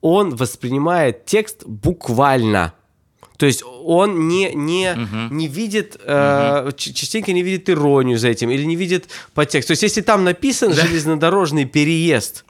[0.05, 2.73] он воспринимает текст буквально.
[3.37, 4.95] То есть он не, не,
[5.31, 9.67] не видит, э, ч- частенько не видит иронию за этим, или не видит подтекст.
[9.67, 12.45] То есть если там написан железнодорожный переезд,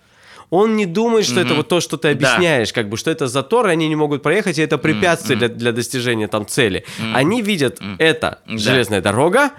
[0.50, 3.68] он не думает, что это вот то, что ты объясняешь, как бы, что это затор,
[3.68, 6.84] и они не могут проехать, и это препятствие для, для достижения там цели.
[7.14, 9.52] Они видят это железная дорога,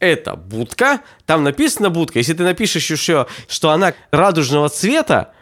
[0.00, 2.18] это будка, там написано будка.
[2.18, 5.32] Если ты напишешь еще, что она радужного цвета,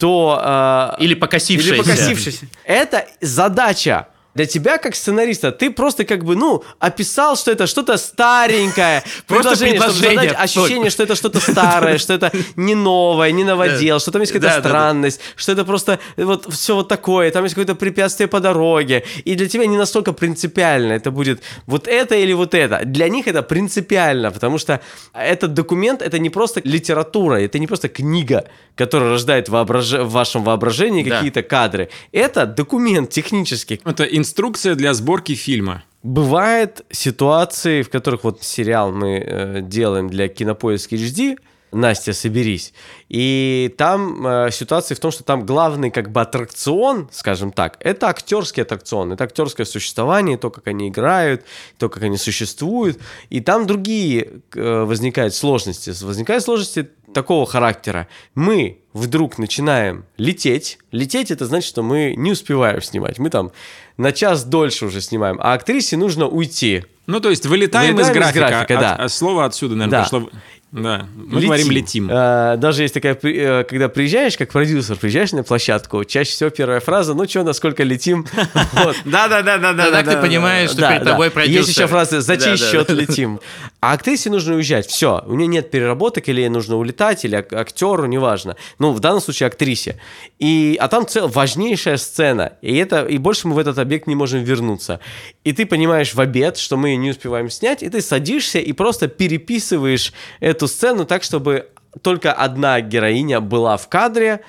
[0.00, 0.96] то...
[0.98, 1.74] э, Или покосившаяся.
[1.74, 2.46] Или покосившаяся.
[2.64, 7.96] Это задача Для тебя, как сценариста, ты просто как бы, ну, описал, что это что-то
[7.98, 9.02] старенькое.
[9.26, 10.14] Предложение, чтобы создать
[10.44, 14.56] ощущение, что это что-то старое, что это не новое, не новодел, что там есть какая-то
[14.68, 19.04] странность, что это просто вот все вот такое, там есть какое-то препятствие по дороге.
[19.24, 22.84] И для тебя не настолько принципиально, это будет вот это или вот это.
[22.84, 24.80] Для них это принципиально, потому что
[25.12, 28.44] этот документ, это не просто литература, это не просто книга,
[28.76, 31.88] которая рождает воображ- в вашем воображении какие-то кадры.
[32.12, 35.82] Это документ технический, Это инструкция для сборки фильма.
[36.02, 41.38] Бывают ситуации, в которых вот сериал мы э, делаем для Кинопоиска HD,
[41.72, 42.72] Настя, соберись.
[43.08, 48.08] И там э, ситуация в том, что там главный как бы аттракцион, скажем так, это
[48.08, 51.44] актерский аттракцион, это актерское существование, то, как они играют,
[51.78, 52.98] то, как они существуют.
[53.28, 55.92] И там другие э, возникают сложности.
[56.02, 58.06] Возникают сложности такого характера.
[58.34, 60.78] Мы вдруг начинаем лететь.
[60.92, 63.18] Лететь это значит, что мы не успеваем снимать.
[63.18, 63.52] Мы там
[63.96, 66.84] на час дольше уже снимаем, а актрисе нужно уйти.
[67.06, 68.48] Ну, то есть вылетаем, Вылетаем из из графика.
[68.48, 69.08] графика, От- да.
[69.08, 70.02] слово отсюда, наверное, Да.
[70.04, 70.30] пошло.
[70.72, 72.08] Да, мы говорим летим.
[72.10, 76.78] Э, Даже есть такая, э, когда приезжаешь, как продюсер, приезжаешь на площадку, чаще всего первая
[76.78, 78.24] фраза, ну что, насколько летим?
[78.74, 78.96] Вот.
[79.04, 81.58] Да, да, да, да, Ну, так ты понимаешь, что перед тобой продюсер.
[81.58, 83.40] Есть еще фраза «за чей счет летим?».
[83.80, 87.52] А актрисе нужно уезжать, все, у нее нет переработок, или ей нужно улетать, или ак-
[87.52, 88.56] актеру, неважно.
[88.78, 89.98] Ну, в данном случае актрисе.
[90.38, 94.14] И, а там цел, важнейшая сцена, и, это, и больше мы в этот объект не
[94.14, 95.00] можем вернуться.
[95.44, 98.72] И ты понимаешь в обед, что мы ее не успеваем снять, и ты садишься и
[98.72, 100.12] просто переписываешь
[100.60, 101.70] эту сцену так, чтобы
[102.02, 104.42] только одна героиня была в кадре,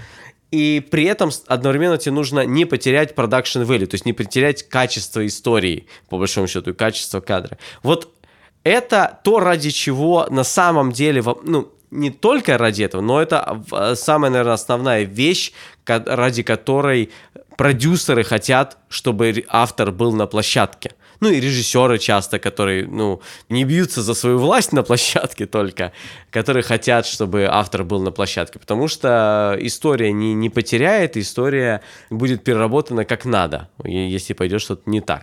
[0.51, 5.25] и при этом одновременно тебе нужно не потерять production value, то есть не потерять качество
[5.25, 7.57] истории, по большому счету, и качество кадра.
[7.81, 8.13] Вот
[8.65, 13.63] это то, ради чего на самом деле, ну, не только ради этого, но это
[13.95, 15.53] самая, наверное, основная вещь,
[15.85, 17.09] ради которой
[17.55, 20.91] продюсеры хотят, чтобы автор был на площадке.
[21.21, 25.93] Ну и режиссеры часто, которые, ну, не бьются за свою власть на площадке только,
[26.31, 32.43] которые хотят, чтобы автор был на площадке, потому что история не, не потеряет, история будет
[32.43, 35.21] переработана как надо, если пойдет что-то не так.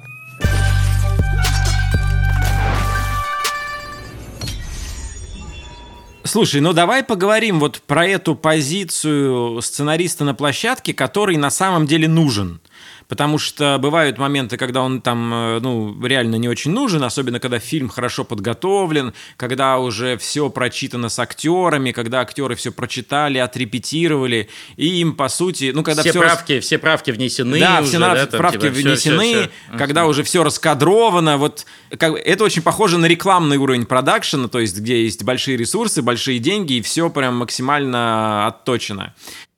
[6.23, 12.07] Слушай, ну давай поговорим вот про эту позицию сценариста на площадке, который на самом деле
[12.07, 12.61] нужен.
[13.09, 17.59] Потому что бывают моменты, когда он там, э, ну, реально не очень нужен, особенно когда
[17.59, 25.01] фильм хорошо подготовлен, когда уже все прочитано с актерами, когда актеры все прочитали, отрепетировали, и
[25.01, 27.59] им, по сути, ну, когда все рас- правки, все правки внесены.
[27.59, 29.79] да, уже, все на- там, правки типа, внесены, всё, всё.
[29.79, 31.39] когда уже все раскадровано.
[31.39, 31.65] Вот
[31.99, 36.41] как, это очень похоже на рекламный уровень продакшена, то есть где есть большие ресурсы, большие
[36.41, 39.15] деньги, и все прям максимально отточено.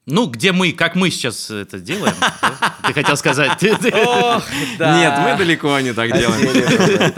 [0.06, 2.14] Ну, где мы, как мы сейчас это делаем?
[2.86, 3.62] Ты хотел сказать?
[3.62, 7.12] Нет, мы далеко не так делаем.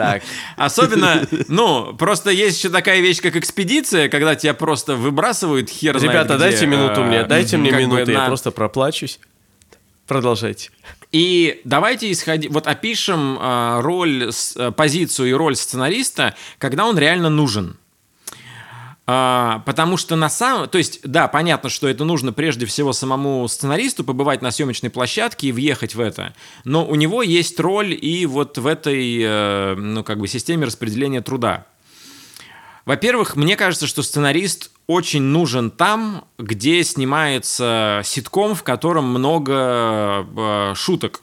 [0.56, 6.38] Особенно, ну, просто есть еще такая вещь, как экспедиция, когда тебя просто выбрасывают хер Ребята,
[6.38, 9.20] дайте минуту э, мне, дайте мне минуту, я просто проплачусь.
[10.06, 10.70] Продолжайте.
[11.12, 17.30] И давайте исходить, вот опишем а, роль, а, позицию и роль сценариста, когда он реально
[17.30, 17.78] нужен.
[19.14, 20.70] А, потому что на самом...
[20.70, 25.48] То есть, да, понятно, что это нужно прежде всего самому сценаристу побывать на съемочной площадке
[25.48, 26.34] и въехать в это.
[26.64, 31.20] Но у него есть роль и вот в этой, э, ну, как бы, системе распределения
[31.20, 31.66] труда.
[32.86, 40.72] Во-первых, мне кажется, что сценарист очень нужен там, где снимается ситком, в котором много э,
[40.74, 41.20] шуток.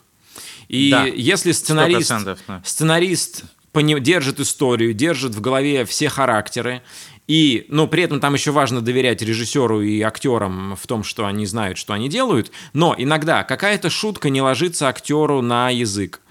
[0.68, 2.62] И Да, если сценарист, 100%, да.
[2.64, 6.84] сценарист пони- держит историю, держит в голове все характеры,
[7.30, 11.46] и, но при этом там еще важно доверять режиссеру и актерам в том, что они
[11.46, 16.22] знают, что они делают, но иногда какая-то шутка не ложится актеру на язык.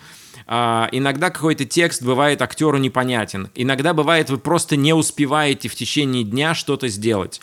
[0.48, 3.48] А, иногда какой-то текст бывает актеру непонятен.
[3.54, 7.42] Иногда бывает, вы просто не успеваете в течение дня что-то сделать.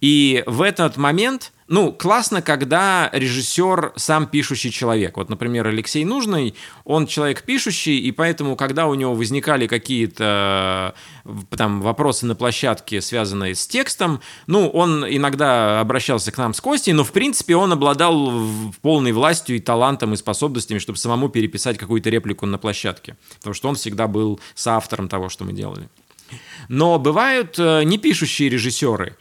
[0.00, 5.16] И в этот момент, ну, классно, когда режиссер сам пишущий человек.
[5.16, 10.94] Вот, например, Алексей Нужный, он человек пишущий, и поэтому, когда у него возникали какие-то
[11.24, 16.60] э, там вопросы на площадке, связанные с текстом, ну, он иногда обращался к нам с
[16.60, 18.32] Костей, но, в принципе, он обладал
[18.82, 23.16] полной властью и талантом, и способностями, чтобы самому переписать какую-то реплику на площадке.
[23.38, 25.88] Потому что он всегда был соавтором того, что мы делали.
[26.68, 29.16] Но бывают э, непишущие режиссеры.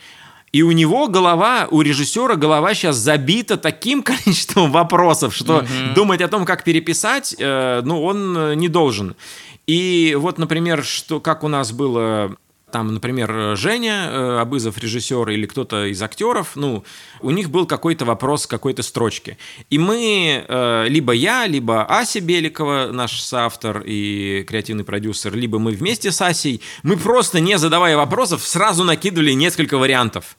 [0.51, 6.27] И у него голова, у режиссера голова сейчас забита таким количеством вопросов, что думать о
[6.27, 9.15] том, как переписать, э, ну, он э, не должен.
[9.67, 12.35] И вот, например, что, как у нас было
[12.71, 16.83] там, например, Женя э, Абызов, режиссер, или кто-то из актеров, ну,
[17.21, 19.37] у них был какой-то вопрос какой-то строчки.
[19.69, 25.71] И мы, э, либо я, либо Ася Беликова, наш соавтор и креативный продюсер, либо мы
[25.71, 30.37] вместе с Асей, мы просто, не задавая вопросов, сразу накидывали несколько вариантов.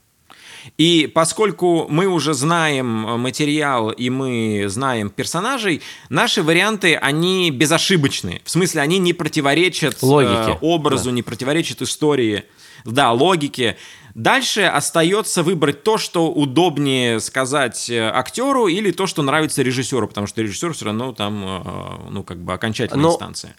[0.78, 8.40] И поскольку мы уже знаем э, материал и мы знаем персонажей, наши варианты, они безошибочные.
[8.44, 10.58] В смысле, они не противоречат э, Логике.
[10.60, 12.44] образу, не противоречат истории.
[12.84, 13.76] Да, логике.
[14.14, 20.26] Дальше остается выбрать то, что удобнее сказать э, актеру, или то, что нравится режиссеру, потому
[20.26, 23.56] что режиссер все равно там, ну, как бы окончательная Но- инстанция.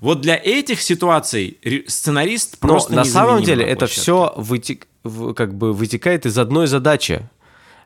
[0.00, 4.32] Вот для этих ситуаций сценарист Но просто на самом деле это все
[5.34, 7.28] как бы вытекает из одной задачи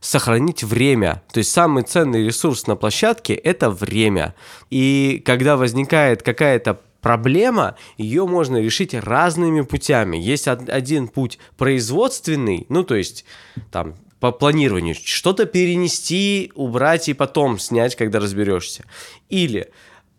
[0.00, 1.22] сохранить время.
[1.32, 4.34] То есть самый ценный ресурс на площадке– это время.
[4.70, 10.16] И когда возникает какая-то проблема, ее можно решить разными путями.
[10.16, 13.24] Есть од- один путь производственный, ну то есть
[13.70, 18.84] там по планированию что-то перенести, убрать и потом снять, когда разберешься.
[19.28, 19.70] Или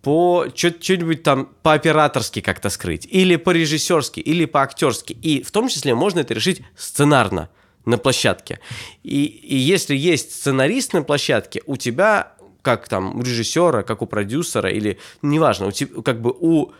[0.05, 5.13] по что-нибудь там по-операторски как-то скрыть, или по-режиссерски, или по-актерски.
[5.13, 7.49] И в том числе можно это решить сценарно
[7.85, 8.59] на площадке.
[9.01, 14.05] И, и если есть сценарист на площадке, у тебя, как там у режиссера, как у
[14.05, 16.71] продюсера, или неважно, у тебя, как бы у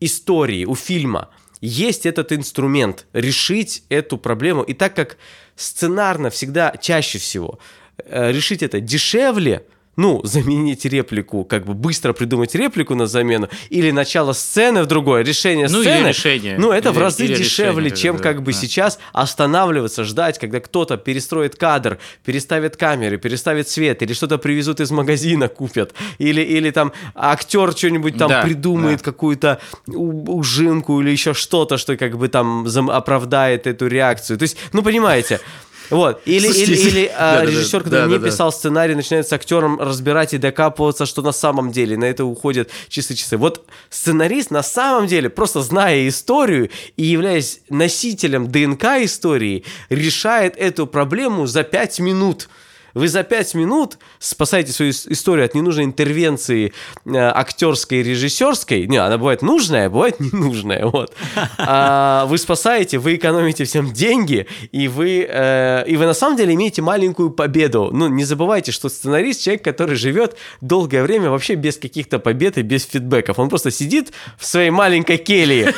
[0.00, 1.30] истории, у фильма
[1.62, 4.62] есть этот инструмент решить эту проблему.
[4.64, 5.16] И так как
[5.56, 7.58] сценарно всегда чаще всего
[7.96, 9.64] э, решить это дешевле,
[10.00, 15.22] ну, заменить реплику, как бы быстро придумать реплику на замену, или начало сцены в другое,
[15.22, 16.08] решение Ну, сцены.
[16.08, 16.56] решение.
[16.58, 18.58] Ну, это в Или- разы или дешевле, решение, чем да, как бы да.
[18.58, 24.90] сейчас останавливаться, ждать, когда кто-то перестроит кадр, переставит камеры, переставит свет, или что-то привезут из
[24.90, 29.04] магазина, купят, или, или там актер что-нибудь там Да, придумает, да.
[29.04, 34.38] какую-то ужинку или еще что-то, что как бы там оправдает эту реакцию.
[34.38, 35.40] То есть, ну, понимаете...
[35.90, 36.22] Вот.
[36.24, 38.26] Или, Слушайте, или, или а, да-да-да, режиссер, который не да-да-да.
[38.26, 41.96] писал сценарий, начинает с актером разбирать и докапываться, что на самом деле.
[41.96, 43.36] На это уходят часы-часы.
[43.36, 50.86] Вот сценарист на самом деле, просто зная историю и являясь носителем ДНК истории, решает эту
[50.86, 52.48] проблему за пять минут.
[52.94, 56.72] Вы за пять минут спасаете свою ис- историю от ненужной интервенции
[57.04, 58.86] э, актерской и режиссерской.
[58.86, 60.86] Не, она бывает нужная, а бывает ненужная.
[60.86, 61.14] Вот.
[61.58, 66.54] А вы спасаете, вы экономите всем деньги, и вы, э, и вы на самом деле
[66.54, 67.90] имеете маленькую победу.
[67.92, 72.62] Ну, не забывайте, что сценарист человек, который живет долгое время вообще без каких-то побед и
[72.62, 73.38] без фидбэков.
[73.38, 75.74] Он просто сидит в своей маленькой келье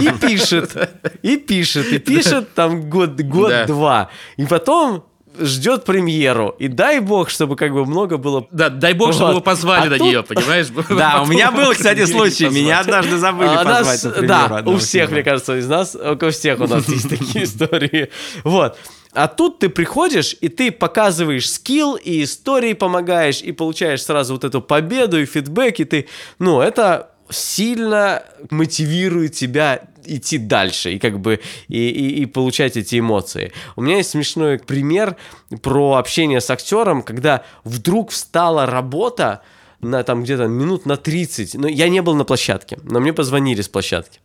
[0.00, 0.76] и пишет,
[1.22, 4.10] и пишет, и пишет там год-два.
[4.36, 5.04] И потом
[5.38, 6.54] ждет премьеру.
[6.58, 8.46] И дай бог, чтобы как бы много было...
[8.50, 9.30] Да, дай бог, чтобы Вот.
[9.32, 10.66] его позвали А на тут- нее, понимаешь?
[10.90, 12.48] Да, у меня был, кстати, случай.
[12.48, 16.66] Меня однажды забыли А позвать Да, у всех, мне кажется, из нас, у всех у
[16.66, 18.10] нас есть такие истории.
[18.44, 18.76] Вот.
[19.14, 24.44] А тут ты приходишь, и ты показываешь скилл, и истории помогаешь, и получаешь сразу вот
[24.44, 26.08] эту победу, и фидбэк, и ты...
[26.38, 32.98] Ну, это сильно мотивирует тебя идти дальше и как бы и, и, и получать эти
[32.98, 33.52] эмоции.
[33.76, 35.16] У меня есть смешной пример
[35.62, 39.42] про общение с актером, когда вдруг встала работа
[39.80, 41.54] на там где-то минут на 30.
[41.54, 44.20] Но я не был на площадке, но мне позвонили с площадки.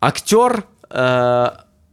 [0.00, 1.48] Актер э,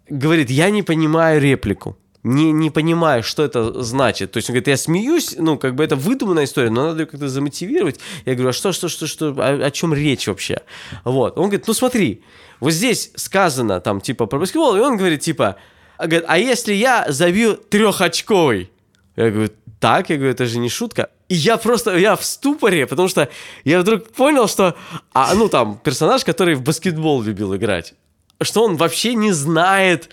[0.09, 1.97] говорит, я не понимаю реплику.
[2.23, 4.31] Не, не понимаю, что это значит.
[4.31, 7.05] То есть он говорит, я смеюсь, ну, как бы это выдуманная история, но надо ее
[7.05, 7.99] как-то замотивировать.
[8.25, 10.61] Я говорю, а что, что, что, что, о, о чем речь вообще?
[11.03, 11.37] Вот.
[11.37, 12.23] Он говорит, ну смотри,
[12.61, 15.57] вот здесь сказано там типа про баскетбол, и он говорит типа,
[15.97, 18.71] а, говорит, а если я забью трехочковый?
[19.17, 21.09] Я говорю, так, я говорю, это же не шутка.
[21.27, 23.27] И я просто, я в ступоре, потому что
[23.65, 24.77] я вдруг понял, что,
[25.13, 27.95] а, ну там, персонаж, который в баскетбол любил играть,
[28.41, 30.09] что он вообще не знает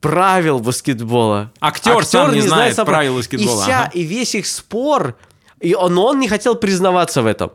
[0.00, 1.52] правил баскетбола.
[1.60, 3.90] Актер сам не знает сам правил баскетбола, И, вся, ага.
[3.94, 5.16] и весь их спор,
[5.60, 7.50] и он, но он не хотел признаваться в этом.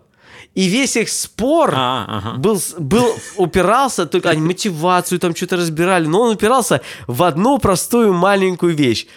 [0.56, 2.38] И весь их спор А, ага.
[2.38, 8.14] был, был, упирался, только они мотивацию там что-то разбирали, но он упирался в одну простую
[8.14, 9.08] маленькую вещь.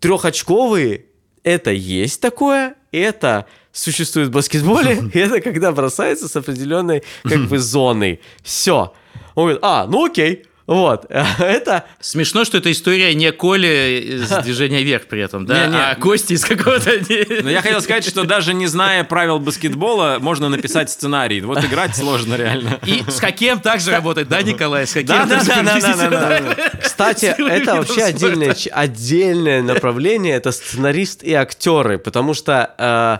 [0.00, 1.06] Трехочковые–
[1.42, 8.20] это есть такое, это существует в баскетболе, это когда бросается с определенной как бы зоной.
[8.42, 8.94] Все.
[9.34, 10.46] Он говорит, а, ну окей.
[10.66, 15.76] Вот, это Смешно, что эта история не Коли из движения вверх при этом, да, Не-не.
[15.76, 16.90] а Кости из какого-то...
[17.42, 21.40] Но я хотел сказать, что даже не зная правил баскетбола, можно написать сценарий.
[21.40, 22.80] Вот играть сложно реально.
[22.84, 24.86] И с каким также работает, да, Николай?
[24.86, 26.56] С каким Да, да, да, да, да.
[26.82, 33.18] Кстати, это вообще отдельное, отдельное направление, это сценарист и актеры, потому что э,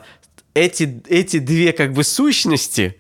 [0.54, 2.96] эти, эти две как бы сущности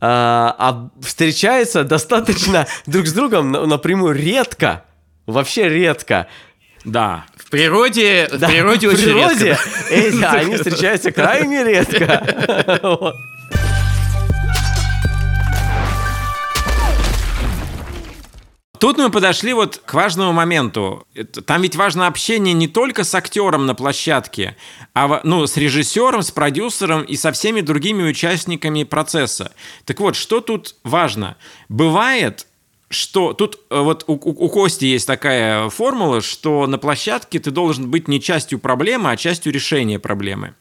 [0.00, 4.84] э, а встречаются достаточно друг с другом на- напрямую редко,
[5.26, 6.26] Вообще редко.
[6.84, 7.24] Да.
[7.36, 9.68] В природе, в Да, природе в очень природе редко.
[9.90, 13.12] эти, они встречаются крайне редко.
[18.84, 21.06] Тут мы подошли вот к важному моменту.
[21.46, 24.58] Там ведь важно общение не только с актером на площадке,
[24.92, 29.52] а ну, с режиссером, с продюсером и со всеми другими участниками процесса.
[29.86, 31.38] Так вот, что тут важно?
[31.70, 32.46] Бывает,
[32.90, 37.50] что тут э, вот у, у- у Кости есть такая формула, что на площадке ты
[37.50, 40.56] должен быть не частью проблемы, а частью решения проблемы.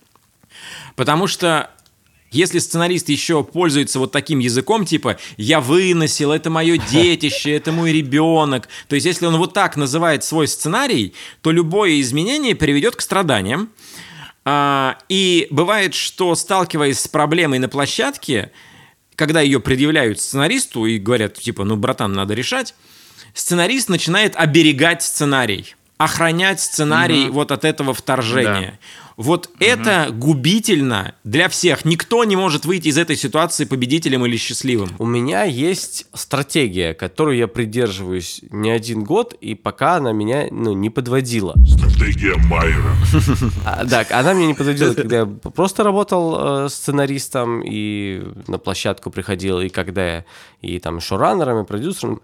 [0.96, 1.72] Потому что
[2.34, 7.92] если сценарист еще пользуется вот таким языком, типа «я выносил, это мое детище, это мой
[7.92, 13.02] ребенок», то есть если он вот так называет свой сценарий, то любое изменение приведет к
[13.02, 13.70] страданиям.
[14.46, 18.52] А, И бывает, что сталкиваясь с проблемой на площадке,
[19.16, 22.74] когда ее предъявляют сценаристу и говорят, типа, ну, братан, надо решать,
[23.34, 28.80] сценарист начинает оберегать сценарий, охранять сценарий вот от этого вторжения.
[29.16, 31.86] Вот это губительно для всех.
[31.86, 34.90] Никто не может выйти из этой ситуации победителем или счастливым.
[34.98, 40.74] У меня есть стратегия, которую я придерживаюсь не один год, и пока она меня ну,
[40.74, 41.54] не подводила.
[41.68, 42.96] Стратегия Майера.
[43.66, 49.12] А, да, она меня не подводила, когда я просто работал э, сценаристом и на площадку
[49.12, 50.26] приходил, и когда я
[50.62, 52.22] и там шоураннером, и продюсером.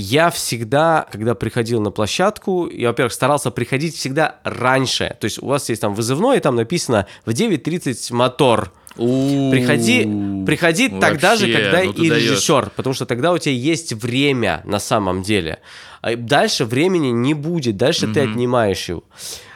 [0.00, 5.16] Я всегда, когда приходил на площадку, я, во-первых, старался приходить всегда раньше.
[5.18, 8.72] То есть у вас есть там вызывной, и там написано в 9.30 мотор.
[8.94, 10.04] Приходи,
[10.46, 12.30] приходи тогда же, Вообще, когда ну и даешь.
[12.30, 15.58] режиссер, потому что тогда у тебя есть время на самом деле.
[16.00, 19.02] А Дальше времени не будет, дальше ты отнимаешь его.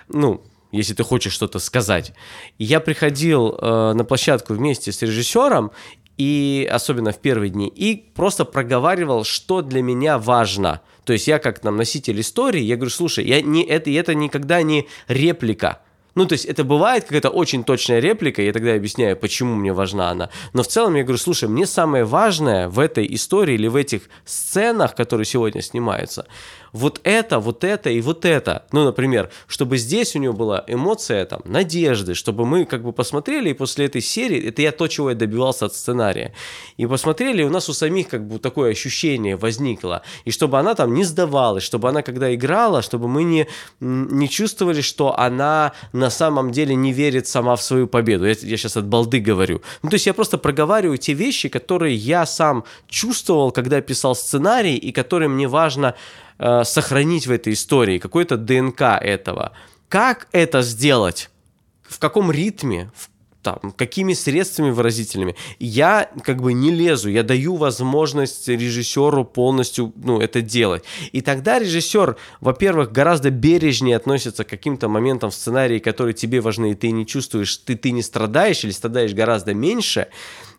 [0.09, 2.12] Ну, если ты хочешь что-то сказать.
[2.59, 5.70] И Я приходил э, на площадку вместе с режиссером,
[6.19, 10.81] и особенно в первые дни, и просто проговаривал, что для меня важно.
[11.05, 14.63] То есть я как там носитель истории, я говорю, слушай, я не, это, это никогда
[14.63, 15.81] не реплика.
[16.15, 20.11] Ну, то есть это бывает какая-то очень точная реплика, я тогда объясняю, почему мне важна
[20.11, 20.29] она.
[20.53, 24.03] Но в целом я говорю, слушай, мне самое важное в этой истории или в этих
[24.27, 26.27] сценах, которые сегодня снимаются,
[26.73, 28.64] вот это, вот это и вот это.
[28.73, 33.51] Ну, например, чтобы здесь у него была эмоция там, надежды, чтобы мы как бы посмотрели,
[33.51, 36.33] и после этой серии, это я то, чего я добивался от сценария,
[36.79, 40.75] и посмотрели, и у нас у самих как бы такое ощущение возникло, и чтобы она
[40.75, 43.47] там не сдавалась, чтобы она когда играла, чтобы мы не,
[43.81, 48.25] не чувствовали, что она на самом деле не верит сама в свою победу.
[48.25, 49.61] Я, я сейчас от балды говорю.
[49.83, 54.77] Ну, то есть я просто проговариваю те вещи, которые я сам чувствовал, когда писал сценарий,
[54.77, 55.95] и которые мне важно
[56.43, 59.53] э, сохранить в этой истории, какой-то ДНК этого.
[59.88, 61.30] Как это сделать?
[61.82, 62.90] В каком ритме?
[62.97, 63.09] В
[63.43, 65.34] там, какими средствами выразительными.
[65.59, 70.84] Я как бы не лезу, я даю возможность режиссеру полностью ну, это делать.
[71.11, 76.72] И тогда режиссер, во-первых, гораздо бережнее относится к каким-то моментам в сценарии, которые тебе важны,
[76.72, 80.09] и ты не чувствуешь, ты, ты не страдаешь или страдаешь гораздо меньше.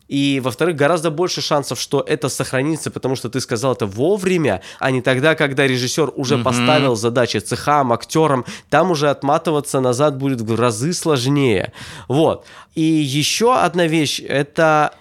[0.09, 4.91] И, во-вторых, гораздо больше шансов, что это сохранится, потому что ты сказал это вовремя, а
[4.91, 10.59] не тогда, когда режиссер уже поставил задачи цехам, актерам, там уже отматываться назад будет в
[10.59, 11.71] разы сложнее.
[12.07, 12.45] Вот.
[12.75, 14.93] И еще одна вещь, это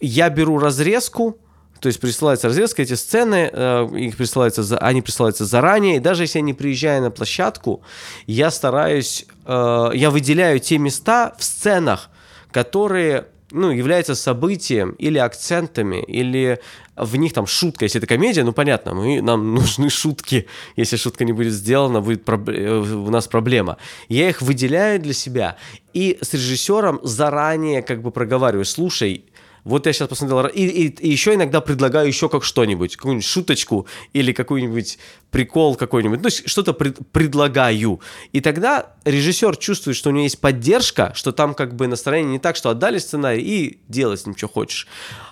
[0.00, 1.36] я беру разрезку,
[1.80, 6.24] то есть присылается разрезка, эти сцены, э, их присылаются, за- они присылаются заранее, и даже
[6.24, 7.82] если я не приезжаю на площадку,
[8.26, 12.08] я стараюсь, э, я выделяю те места в сценах,
[12.52, 16.60] которые ну, являются событием или акцентами, или
[16.96, 17.84] в них там шутка.
[17.84, 20.46] Если это комедия, ну понятно, мы, нам нужны шутки.
[20.76, 23.76] Если шутка не будет сделана, будет проб- э, у нас проблема.
[24.08, 25.56] Я их выделяю для себя
[25.92, 29.24] и с режиссером заранее как бы проговариваю, слушай,
[29.64, 33.86] вот я сейчас посмотрел, и, и- и еще иногда предлагаю еще как что-нибудь, какую-нибудь шуточку
[34.12, 34.98] или какой-нибудь
[35.30, 38.00] прикол какой-нибудь, ну, что-то пред- предлагаю.
[38.32, 42.38] И тогда режиссер чувствует, что у него есть поддержка, что там как бы настроение не
[42.38, 44.86] так, что отдали сценарий и делай с ним, что хочешь.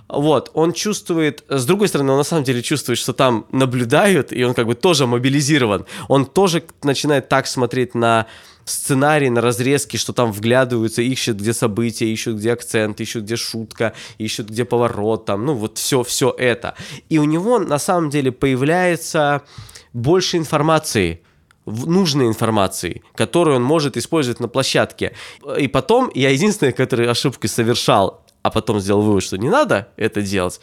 [0.09, 4.43] Вот, он чувствует, с другой стороны, он на самом деле чувствует, что там наблюдают, и
[4.43, 5.85] он как бы тоже мобилизирован.
[6.09, 8.27] Он тоже начинает так смотреть на
[8.69, 13.95] сценарий на разрезке, что там вглядываются, ищут, где события, ищут, где акцент, ищут, где шутка,
[14.19, 16.75] ищут, где поворот, там, ну, вот все, все это.
[17.09, 19.43] И у него на самом деле появляется
[19.93, 21.23] больше информации,
[21.67, 25.15] нужной информации, которую он может использовать на площадке.
[25.59, 30.23] И потом я единственное, который ошибку совершал, а потом сделал вывод, что не надо это
[30.23, 30.61] делать,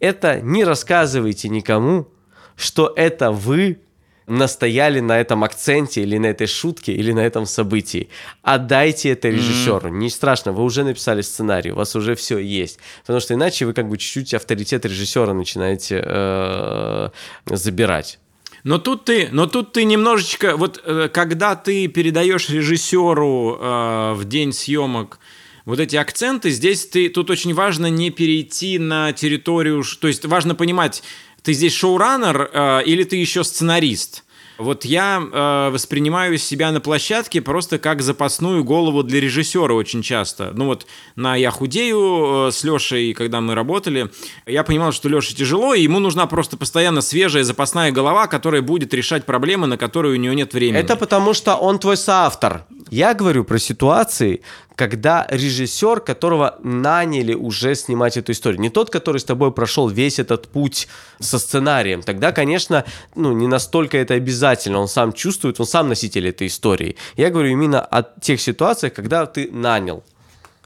[0.00, 2.08] это не рассказывайте никому,
[2.56, 3.80] что это вы
[4.28, 8.08] настояли на этом акценте или на этой шутке или на этом событии.
[8.42, 9.88] Отдайте это режиссеру.
[9.88, 12.78] Не страшно, вы уже написали сценарий, у вас уже все есть.
[13.02, 17.08] Потому что иначе вы как бы чуть-чуть авторитет режиссера начинаете э,
[17.46, 18.18] забирать.
[18.64, 24.24] Но тут ты, но тут ты немножечко, вот э, когда ты передаешь режиссеру э, в
[24.24, 25.20] день съемок
[25.64, 30.54] вот эти акценты, здесь ты, тут очень важно не перейти на территорию, то есть важно
[30.54, 31.02] понимать,
[31.48, 34.22] ты здесь шоураннер э, или ты еще сценарист.
[34.58, 40.50] Вот я э, воспринимаю себя на площадке просто как запасную голову для режиссера очень часто.
[40.54, 40.86] Ну вот
[41.16, 44.10] на «Я худею» э, с Лешей, когда мы работали,
[44.44, 48.92] я понимал, что Леше тяжело, и ему нужна просто постоянно свежая запасная голова, которая будет
[48.92, 50.78] решать проблемы, на которые у него нет времени.
[50.78, 52.66] Это потому, что он твой соавтор.
[52.90, 54.42] Я говорю про ситуации,
[54.78, 60.20] когда режиссер, которого наняли уже снимать эту историю, не тот, который с тобой прошел весь
[60.20, 60.86] этот путь
[61.18, 62.84] со сценарием, тогда, конечно,
[63.16, 66.96] ну, не настолько это обязательно, он сам чувствует, он сам носитель этой истории.
[67.16, 70.04] Я говорю именно о тех ситуациях, когда ты нанял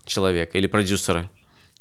[0.05, 1.31] человека или продюсера.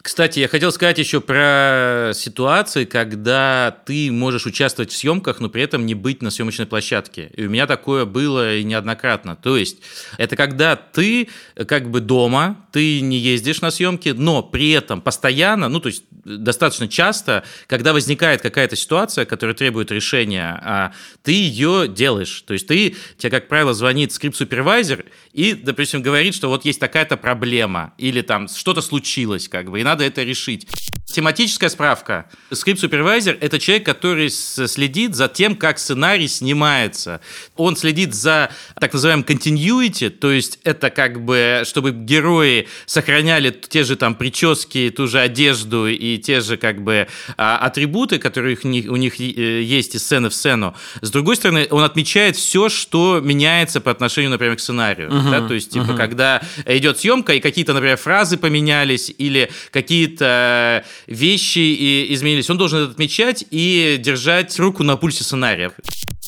[0.01, 5.61] Кстати, я хотел сказать еще про ситуации, когда ты можешь участвовать в съемках, но при
[5.61, 7.29] этом не быть на съемочной площадке.
[7.35, 9.35] И у меня такое было и неоднократно.
[9.35, 9.77] То есть,
[10.17, 11.29] это когда ты
[11.67, 16.03] как бы дома, ты не ездишь на съемки, но при этом постоянно, ну, то есть,
[16.25, 22.41] достаточно часто, когда возникает какая-то ситуация, которая требует решения, а, ты ее делаешь.
[22.47, 27.17] То есть, ты, тебе, как правило, звонит скрипт-супервайзер и, допустим, говорит, что вот есть такая-то
[27.17, 30.67] проблема, или там что-то случилось, как бы, и надо это решить.
[31.11, 32.25] Тематическая справка.
[32.51, 37.21] Скрипт-супервайзер– это человек, который следит за тем, как сценарий снимается.
[37.55, 43.83] Он следит за так называемым continuity, то есть это как бы, чтобы герои сохраняли те
[43.83, 47.07] же там прически, ту же одежду и те же как бы
[47.37, 50.75] а, атрибуты, которые у них есть из сцены в сцену.
[51.01, 55.09] С другой стороны, он отмечает все, что меняется по отношению, например, к сценарию.
[55.31, 61.59] да, то есть, типа, когда идет съемка, и какие-то, например, фразы поменялись, или какие-то вещи
[61.59, 65.71] и изменились, он должен это отмечать и держать руку на пульсе сценария.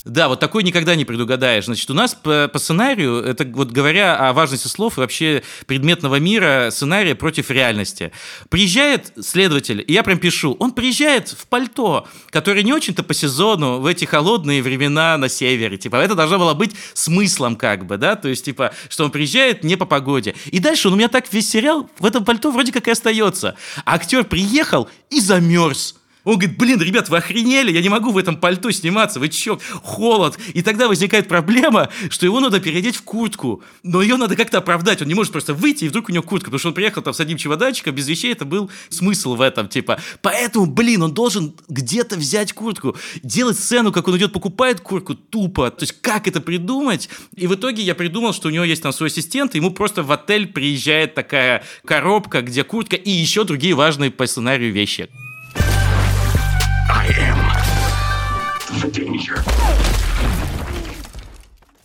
[0.05, 1.63] Да, вот такой никогда не предугадаешь.
[1.63, 6.19] Значит, у нас по, по сценарию, это вот говоря о важности слов и вообще предметного
[6.19, 8.11] мира, сценария против реальности.
[8.49, 13.79] Приезжает следователь, и я прям пишу, он приезжает в пальто, которое не очень-то по сезону
[13.79, 15.77] в эти холодные времена на севере.
[15.77, 19.63] Типа, это должно было быть смыслом как бы, да, то есть, типа, что он приезжает
[19.63, 20.35] не по погоде.
[20.47, 23.55] И дальше он у меня так весь сериал в этом пальто вроде как и остается.
[23.85, 25.95] А актер приехал и замерз.
[26.23, 29.59] Он говорит, блин, ребят, вы охренели, я не могу в этом пальто сниматься, вы чё,
[29.81, 30.37] холод.
[30.53, 35.01] И тогда возникает проблема, что его надо переодеть в куртку, но ее надо как-то оправдать,
[35.01, 37.13] он не может просто выйти, и вдруг у него куртка, потому что он приехал там
[37.13, 39.99] с одним чемоданчиком, без вещей, это был смысл в этом, типа.
[40.21, 45.71] Поэтому, блин, он должен где-то взять куртку, делать сцену, как он идет, покупает куртку, тупо.
[45.71, 47.09] То есть, как это придумать?
[47.35, 50.03] И в итоге я придумал, что у него есть там свой ассистент, и ему просто
[50.03, 55.09] в отель приезжает такая коробка, где куртка и еще другие важные по сценарию вещи.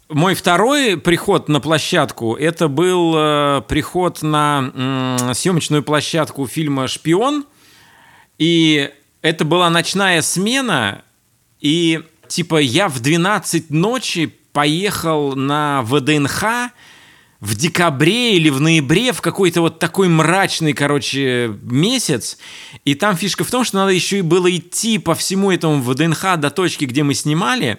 [0.09, 7.45] Мой второй приход на площадку это был э, приход на м, съемочную площадку фильма Шпион.
[8.39, 8.91] И
[9.21, 11.03] это была ночная смена.
[11.61, 16.71] И типа я в 12 ночи поехал на ВДНХ
[17.41, 22.37] в декабре или в ноябре в какой-то вот такой мрачный, короче, месяц.
[22.85, 26.37] И там фишка в том, что надо еще и было идти по всему этому ВДНХ
[26.37, 27.79] до точки, где мы снимали.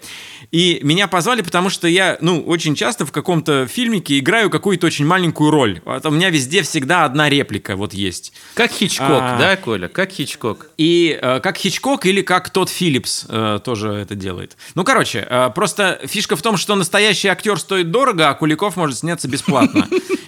[0.51, 5.05] И меня позвали, потому что я, ну, очень часто в каком-то фильмике играю какую-то очень
[5.05, 5.81] маленькую роль.
[5.83, 8.31] Вот у меня везде всегда одна реплика вот есть.
[8.53, 9.37] Как Хичкок, А.
[9.37, 9.89] да, Коля?
[9.89, 10.71] Как Хичкок.
[10.77, 14.55] И э, как Хичкок или как тот Филлипс э, тоже это делает.
[14.73, 18.97] Ну, короче, э, просто фишка в том, что настоящий актер стоит дорого, а Куликов может
[18.99, 19.48] сняться бесплатно.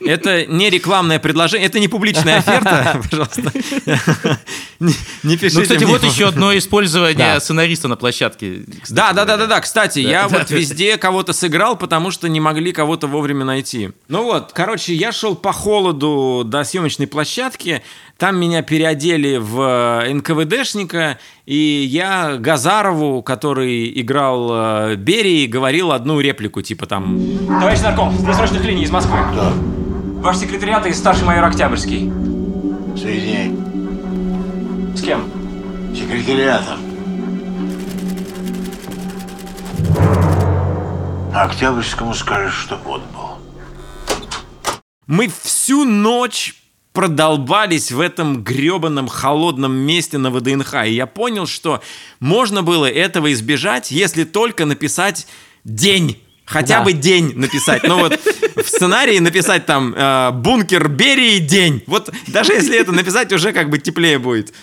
[0.06, 3.52] Это не рекламное предложение, это не публичная оферта, пожалуйста.
[5.24, 8.64] Не пишите Ну, кстати, вот еще одно использование сценариста на площадке.
[8.90, 9.62] Да, да, да, да, да.
[9.62, 13.92] Кстати, я вот везде кого-то сыграл, потому что не могли кого-то вовремя найти.
[14.08, 17.84] Ну вот, короче, я шел по холоду до съемочной площадки.
[18.18, 21.18] Там меня переодели в э, НКВДшника,
[21.52, 27.20] и я Газарову, который играл э, Берии, говорил одну реплику, типа там...
[27.46, 29.18] Товарищ нарком, здесь срочных линий из Москвы.
[29.36, 29.52] Да,
[30.22, 32.10] Ваш секретариат и старший майор Октябрьский.
[32.96, 33.52] соединяй.
[34.96, 35.26] С кем?
[35.94, 36.80] Секретариатом.
[41.36, 43.02] Октябрьскому скажешь, что отбыл.
[45.06, 46.61] Мы всю ночь
[46.94, 50.86] продолбались в этом гребаном холодном месте на ВДНХ.
[50.86, 51.82] И я понял, что
[52.20, 55.28] можно было этого избежать, если только написать
[55.64, 56.22] день.
[56.46, 56.84] Хотя Да.
[56.86, 57.84] бы день написать.
[57.84, 58.20] Ну вот
[58.58, 61.82] в сценарии написать там э, «Бункер Берии день».
[61.88, 64.54] Вот даже если это написать, уже как бы теплее будет.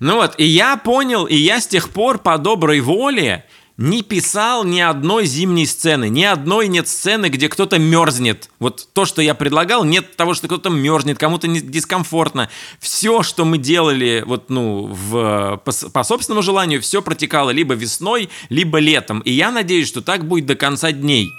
[0.00, 3.44] Ну вот, и я понял, и я с тех пор по доброй воле
[3.78, 8.50] не писал ни одной зимней сцены, ни одной нет сцены, где кто-то мерзнет.
[8.58, 12.50] Вот то, что я предлагал, нет того, что кто-то мерзнет, кому-то дискомфортно.
[12.80, 18.28] Все, что мы делали вот, ну, в, по, по собственному желанию, все протекало либо весной,
[18.48, 19.20] либо летом.
[19.20, 21.30] И я надеюсь, что так будет до конца дней.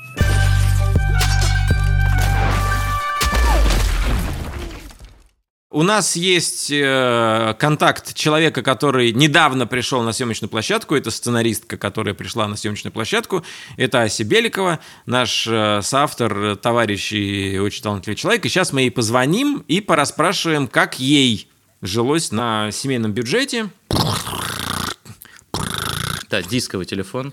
[5.72, 10.96] У нас есть э, контакт человека, который недавно пришел на съемочную площадку.
[10.96, 13.44] Это сценаристка, которая пришла на съемочную площадку.
[13.78, 18.44] Это Ася Беликова, наш э, соавтор, товарищ и очень талантливый человек.
[18.46, 21.48] И сейчас мы ей позвоним и порасспрашиваем, как ей
[21.84, 23.70] жилось на семейном бюджете.
[26.32, 27.32] Да, дисковый телефон.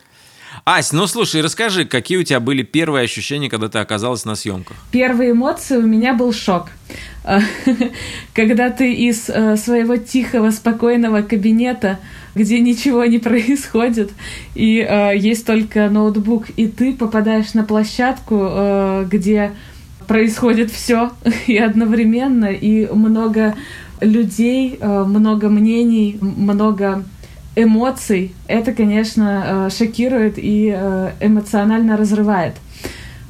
[0.68, 4.76] Ась, ну слушай, расскажи, какие у тебя были первые ощущения, когда ты оказалась на съемках?
[4.90, 6.70] Первые эмоции у меня был шок.
[8.34, 12.00] Когда ты из э, своего тихого, спокойного кабинета,
[12.34, 14.10] где ничего не происходит,
[14.56, 19.52] и э, есть только ноутбук, и ты попадаешь на площадку, э, где
[20.08, 21.12] происходит все
[21.46, 23.54] и одновременно, и много
[24.00, 27.04] людей, много мнений, много
[27.56, 32.54] эмоций, это, конечно, э, шокирует и э, эмоционально разрывает.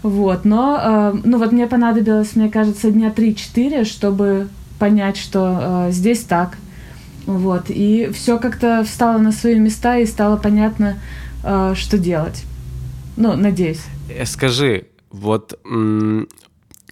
[0.03, 4.49] Вот, но, э, ну вот мне понадобилось, мне кажется, дня 3-4, чтобы
[4.79, 6.59] понять, что здесь так.
[7.25, 10.99] Вот, и все как-то встало на свои места, и стало понятно,
[11.43, 12.45] что делать.
[13.17, 13.83] Ну, надеюсь.
[14.27, 15.59] Скажи, вот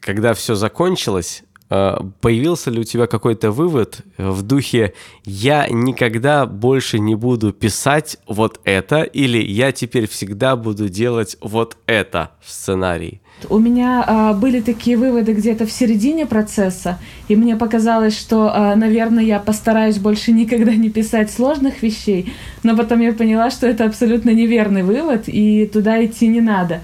[0.00, 4.92] когда все закончилось, появился ли у тебя какой-то вывод э, в духе
[5.24, 11.76] «я никогда больше не буду писать вот это» или «я теперь всегда буду делать вот
[11.86, 13.20] это в сценарии»?
[13.50, 16.98] У меня а, были такие выводы где-то в середине процесса,
[17.28, 22.76] и мне показалось, что, а, наверное, я постараюсь больше никогда не писать сложных вещей, но
[22.76, 26.80] потом я поняла, что это абсолютно неверный вывод, и туда идти не надо.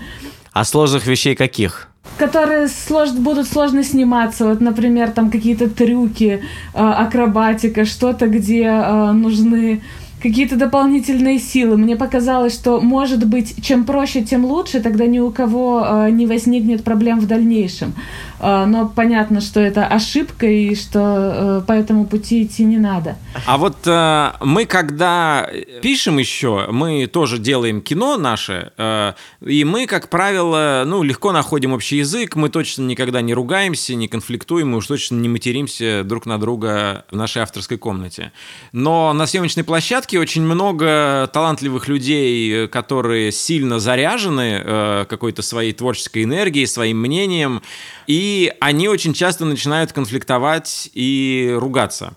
[0.52, 1.89] А сложных вещей каких?
[2.16, 6.42] Которые слож- будут сложно сниматься, вот, например, там какие-то трюки,
[6.74, 9.80] а, акробатика, что-то, где а, нужны
[10.22, 11.76] какие-то дополнительные силы.
[11.76, 16.26] Мне показалось, что, может быть, чем проще, тем лучше, тогда ни у кого а, не
[16.26, 17.94] возникнет проблем в дальнейшем.
[18.43, 23.16] А, но понятно, что это ошибка и что а, по этому пути идти не надо.
[23.47, 25.49] А вот э, мы, когда
[25.82, 29.12] пишем еще, мы тоже делаем кино наше, э,
[29.45, 34.09] и мы, как правило, ну, легко находим общий язык, мы точно никогда не ругаемся, не
[34.09, 38.32] конфликтуем, мы уж точно не материмся друг на друга в нашей авторской комнате.
[38.72, 45.74] Но на съемочной площадке очень много талантливых людей, э, которые сильно заряжены э, какой-то своей
[45.74, 47.61] творческой энергией, своим мнением,
[48.07, 48.29] и
[48.60, 52.12] они очень часто начинают конфликтовать и ругаться.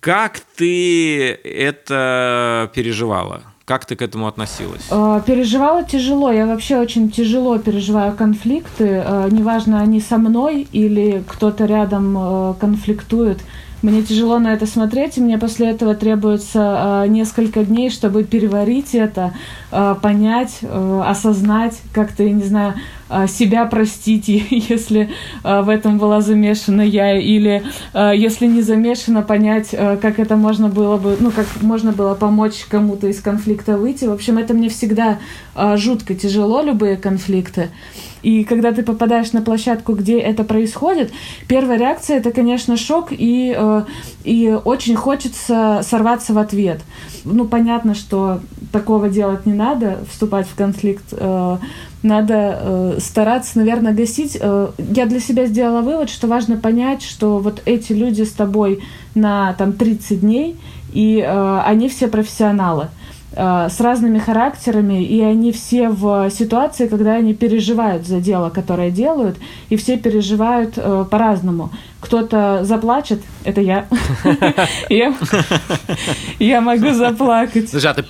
[0.00, 3.42] Как ты это переживала?
[3.64, 4.86] Как ты к этому относилась?
[4.92, 6.30] Э, Переживала тяжело.
[6.30, 9.02] Я вообще очень тяжело переживаю конфликты.
[9.04, 13.40] Э, Неважно, они со мной или кто-то рядом э, конфликтует.
[13.86, 18.96] Мне тяжело на это смотреть, и мне после этого требуется э, несколько дней, чтобы переварить
[18.96, 19.32] это,
[19.70, 22.74] э, понять, э, осознать, как-то, я не знаю,
[23.08, 25.10] э, себя простить, если
[25.44, 27.62] э, в этом была замешана я, или
[27.94, 32.16] э, если не замешана, понять, э, как это можно было бы, ну, как можно было
[32.16, 34.06] помочь кому-то из конфликта выйти.
[34.06, 35.20] В общем, это мне всегда
[35.54, 37.70] э, жутко тяжело, любые конфликты.
[38.26, 41.12] И когда ты попадаешь на площадку, где это происходит,
[41.46, 43.82] первая реакция это, конечно, шок, и, э,
[44.24, 46.80] и очень хочется сорваться в ответ.
[47.24, 48.40] Ну, понятно, что
[48.72, 51.04] такого делать не надо, вступать в конфликт.
[51.12, 51.58] э,
[52.02, 54.36] надо э, стараться, наверное, гасить.
[54.40, 58.82] Э, я для себя сделала вывод, что важно понять, что вот эти люди с тобой
[59.14, 60.56] на там 30 дней,
[60.92, 63.05] и э, они все профессионалы э,
[63.36, 69.36] с разными характерами, и они все в ситуации, когда они переживают за дело, которое делают,
[69.68, 71.70] и все переживают э, по-разному.
[72.00, 73.60] Кто-то заплачет, это
[74.88, 75.12] я.
[76.38, 77.68] Я- могу заплакать.
[77.70, 78.04] Слушай, а ты,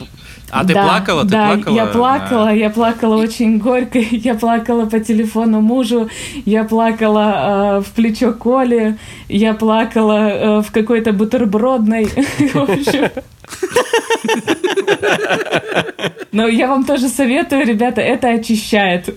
[0.50, 1.22] а ты Да, плакала?
[1.22, 1.74] Ты да, плакала?
[1.74, 6.08] я плакала, я плакала очень горько, я плакала по телефону мужу,
[6.44, 8.96] я плакала э, в плечо Коли,
[9.28, 12.08] я плакала э, в какой-то бутербродной.
[16.32, 19.08] Но я вам тоже советую, ребята, это очищает.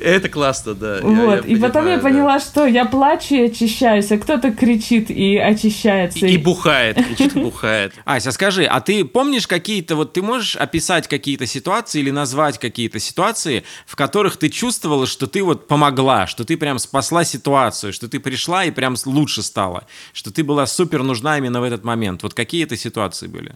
[0.00, 0.96] Это классно, да.
[0.96, 1.46] я- Вот.
[1.46, 2.02] я И потом я да.
[2.02, 6.26] поняла, что я плачу и очищаюсь, а кто-то кричит и очищается.
[6.26, 7.92] И, и бухает, кричит, и бухает.
[8.04, 12.98] Ася, скажи, а ты помнишь какие-то, вот ты можешь описать какие-то ситуации или назвать какие-то
[12.98, 18.08] ситуации, в которых ты чувствовала, что ты вот помогла, что ты прям спасла ситуацию, что
[18.08, 22.22] ты пришла и прям лучше стала, что ты была супер нужна именно в этот момент?
[22.24, 23.54] Вот какие это ситуации были?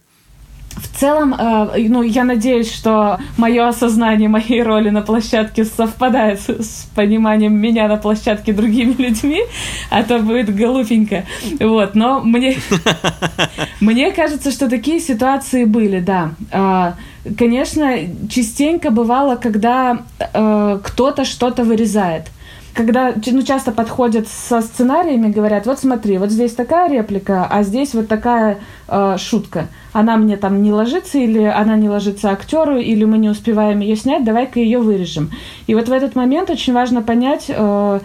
[0.77, 6.49] В целом, э, ну, я надеюсь, что мое осознание моей роли на площадке совпадает с,
[6.49, 9.43] с пониманием меня на площадке другими людьми,
[9.91, 11.25] а то будет голубенько.
[11.61, 12.57] Вот, но мне,
[13.81, 16.33] мне кажется, что такие ситуации были, да.
[16.51, 16.95] А,
[17.39, 17.93] конечно,
[18.29, 22.27] частенько бывало, когда э, кто-то что-то вырезает
[22.75, 27.95] когда ну, часто подходят со сценариями, говорят, вот смотри, вот здесь такая реплика, а здесь
[27.95, 28.59] вот такая
[28.89, 29.69] э, шутка.
[29.93, 33.95] Она мне там не ложится, или она не ложится актеру, или мы не успеваем ее
[33.95, 35.31] снять, давай-ка ее вырежем.
[35.69, 38.01] И вот в этот момент очень важно понять, э,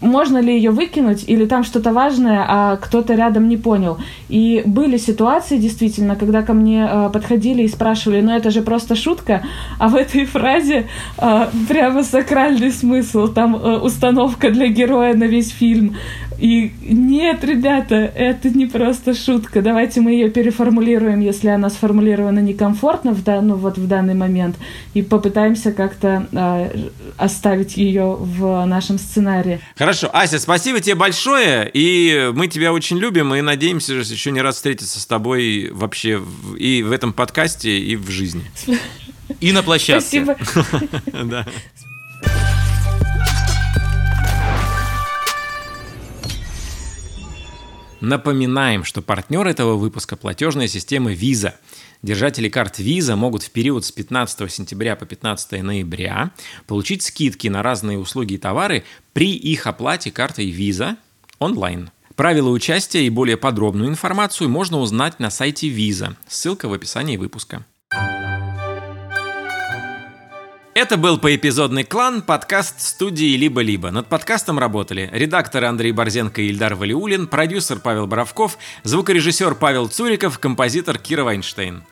[0.00, 3.98] можно ли ее выкинуть, или там что-то важное, а кто-то рядом не понял.
[4.28, 8.94] И были ситуации, действительно, когда ко мне э, подходили и спрашивали, ну это же просто
[8.94, 9.42] шутка,
[9.78, 10.88] а в этой фразе
[11.18, 15.96] э, прямо сакральный смысл, там э, установка для героя на весь фильм.
[16.40, 19.60] И нет, ребята, это не просто шутка.
[19.60, 24.56] Давайте мы ее переформулируем, если она сформулирована некомфортно в, да, ну, вот в данный момент,
[24.94, 26.88] и попытаемся как-то э,
[27.18, 29.60] оставить ее в нашем сценарии.
[29.76, 34.56] Хорошо, Ася, спасибо тебе большое, и мы тебя очень любим, и надеемся еще не раз
[34.56, 38.42] встретиться с тобой вообще в- и в этом подкасте, и в жизни.
[39.40, 40.24] И на площадке.
[40.24, 40.36] Спасибо.
[48.00, 51.54] Напоминаем, что партнер этого выпуска– платежная система Visa.
[52.02, 56.30] Держатели карт Visa могут в период с 15 сентября по 15 ноября
[56.66, 60.96] получить скидки на разные услуги и товары при их оплате картой Visa
[61.38, 61.90] онлайн.
[62.16, 66.16] Правила участия и более подробную информацию можно узнать на сайте Visa.
[66.26, 67.66] Ссылка в описании выпуска.
[70.72, 73.90] Это был поэпизодный клан, подкаст студии «Либо-либо».
[73.90, 80.38] Над подкастом работали редакторы Андрей Борзенко и Ильдар Валиулин, продюсер Павел Боровков, звукорежиссер Павел Цуриков,
[80.38, 81.82] композитор Кира Вайнштейн.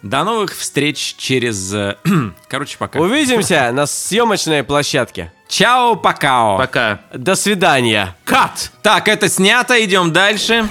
[0.00, 1.72] До новых встреч через...
[1.74, 1.96] э,
[2.48, 2.98] Короче, пока.
[3.00, 5.30] Увидимся на съемочной площадке.
[5.46, 6.56] Чао, пока.
[6.56, 7.02] Пока.
[7.12, 8.16] До свидания.
[8.24, 8.72] Кат!
[8.82, 10.66] Так, это снято, идем дальше.